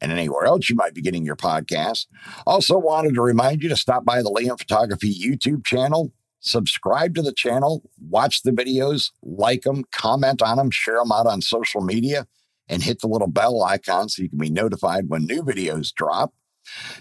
and 0.00 0.12
anywhere 0.12 0.44
else 0.44 0.70
you 0.70 0.76
might 0.76 0.94
be 0.94 1.02
getting 1.02 1.24
your 1.24 1.36
podcast. 1.36 2.06
Also, 2.46 2.78
wanted 2.78 3.14
to 3.14 3.22
remind 3.22 3.62
you 3.62 3.68
to 3.68 3.76
stop 3.76 4.04
by 4.04 4.22
the 4.22 4.30
Liam 4.30 4.58
Photography 4.58 5.12
YouTube 5.12 5.64
channel, 5.64 6.12
subscribe 6.40 7.14
to 7.14 7.22
the 7.22 7.32
channel, 7.32 7.82
watch 8.00 8.42
the 8.42 8.50
videos, 8.50 9.10
like 9.22 9.62
them, 9.62 9.84
comment 9.92 10.42
on 10.42 10.56
them, 10.56 10.70
share 10.70 10.98
them 10.98 11.12
out 11.12 11.26
on 11.26 11.40
social 11.42 11.80
media 11.80 12.26
and 12.68 12.82
hit 12.82 13.00
the 13.00 13.08
little 13.08 13.28
bell 13.28 13.62
icon 13.62 14.08
so 14.08 14.22
you 14.22 14.28
can 14.28 14.38
be 14.38 14.50
notified 14.50 15.08
when 15.08 15.26
new 15.26 15.42
videos 15.42 15.92
drop. 15.92 16.32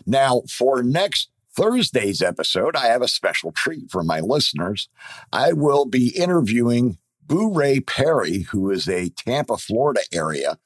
Now, 0.06 0.44
for 0.50 0.82
next 0.82 1.30
Thursday's 1.56 2.22
episode, 2.22 2.76
I 2.76 2.88
have 2.88 3.02
a 3.02 3.08
special 3.08 3.52
treat 3.52 3.92
for 3.92 4.04
my 4.04 4.20
listeners. 4.20 4.90
I 5.34 5.54
will 5.54 5.86
be 5.86 6.10
interviewing 6.10 6.98
Boo 7.26 7.52
Ray 7.52 7.80
Perry, 7.80 8.44
who 8.52 8.72
is 8.72 8.88
a 8.88 9.10
Tampa, 9.10 9.58
Florida 9.58 10.02
area 10.14 10.58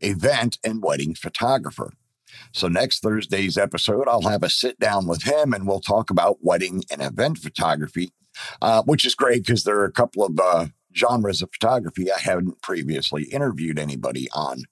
event 0.00 0.58
and 0.62 0.82
wedding 0.82 1.14
photographer. 1.14 1.92
So, 2.52 2.68
next 2.68 3.00
Thursday's 3.00 3.58
episode, 3.58 4.08
I'll 4.08 4.22
have 4.22 4.42
a 4.42 4.50
sit 4.50 4.78
down 4.78 5.06
with 5.06 5.22
him 5.22 5.52
and 5.52 5.66
we'll 5.66 5.80
talk 5.80 6.10
about 6.10 6.38
wedding 6.42 6.84
and 6.90 7.02
event 7.02 7.38
photography, 7.38 8.12
uh, 8.62 8.82
which 8.84 9.04
is 9.04 9.14
great 9.14 9.44
because 9.44 9.64
there 9.64 9.78
are 9.78 9.84
a 9.84 9.92
couple 9.92 10.24
of 10.24 10.38
uh, 10.38 10.66
genres 10.94 11.42
of 11.42 11.50
photography 11.52 12.10
I 12.10 12.20
haven't 12.20 12.62
previously 12.62 13.24
interviewed 13.24 13.78
anybody 13.78 14.28
on 14.32 14.64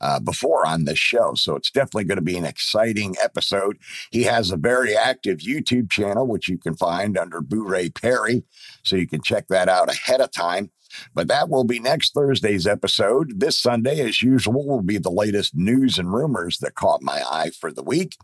uh, 0.00 0.18
before 0.18 0.66
on 0.66 0.84
this 0.84 0.98
show. 0.98 1.34
So 1.34 1.56
it's 1.56 1.70
definitely 1.70 2.04
going 2.04 2.16
to 2.16 2.22
be 2.22 2.36
an 2.36 2.44
exciting 2.44 3.16
episode. 3.22 3.78
He 4.10 4.24
has 4.24 4.50
a 4.50 4.56
very 4.56 4.96
active 4.96 5.38
YouTube 5.38 5.90
channel, 5.90 6.26
which 6.26 6.48
you 6.48 6.58
can 6.58 6.74
find 6.74 7.18
under 7.18 7.40
Boo 7.40 7.66
Ray 7.66 7.90
Perry. 7.90 8.44
So 8.82 8.96
you 8.96 9.06
can 9.06 9.22
check 9.22 9.48
that 9.48 9.68
out 9.68 9.90
ahead 9.90 10.20
of 10.20 10.30
time. 10.32 10.70
But 11.14 11.28
that 11.28 11.48
will 11.48 11.64
be 11.64 11.78
next 11.78 12.14
Thursday's 12.14 12.66
episode. 12.66 13.40
This 13.40 13.58
Sunday, 13.58 14.00
as 14.00 14.22
usual, 14.22 14.66
will 14.66 14.82
be 14.82 14.98
the 14.98 15.10
latest 15.10 15.54
news 15.54 15.98
and 15.98 16.12
rumors 16.12 16.58
that 16.58 16.74
caught 16.74 17.02
my 17.02 17.22
eye 17.30 17.50
for 17.50 17.72
the 17.72 17.82
week. 17.82 18.16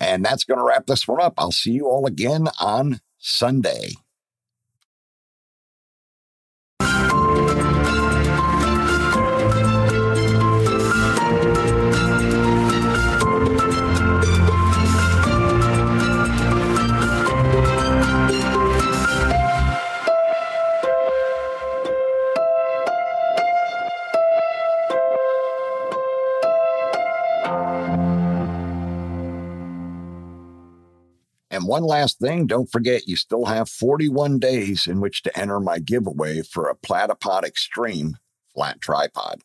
And 0.00 0.24
that's 0.24 0.44
going 0.44 0.58
to 0.58 0.64
wrap 0.64 0.86
this 0.86 1.06
one 1.06 1.20
up. 1.20 1.34
I'll 1.36 1.52
see 1.52 1.72
you 1.72 1.86
all 1.86 2.06
again 2.06 2.48
on 2.58 3.00
Sunday. 3.18 3.92
And 31.60 31.68
one 31.68 31.84
last 31.84 32.18
thing, 32.18 32.46
don't 32.46 32.72
forget 32.72 33.06
you 33.06 33.16
still 33.16 33.44
have 33.44 33.68
41 33.68 34.38
days 34.38 34.86
in 34.86 34.98
which 34.98 35.22
to 35.24 35.38
enter 35.38 35.60
my 35.60 35.78
giveaway 35.78 36.40
for 36.40 36.70
a 36.70 36.74
Platypod 36.74 37.44
Extreme 37.44 38.16
flat 38.54 38.80
tripod. 38.80 39.42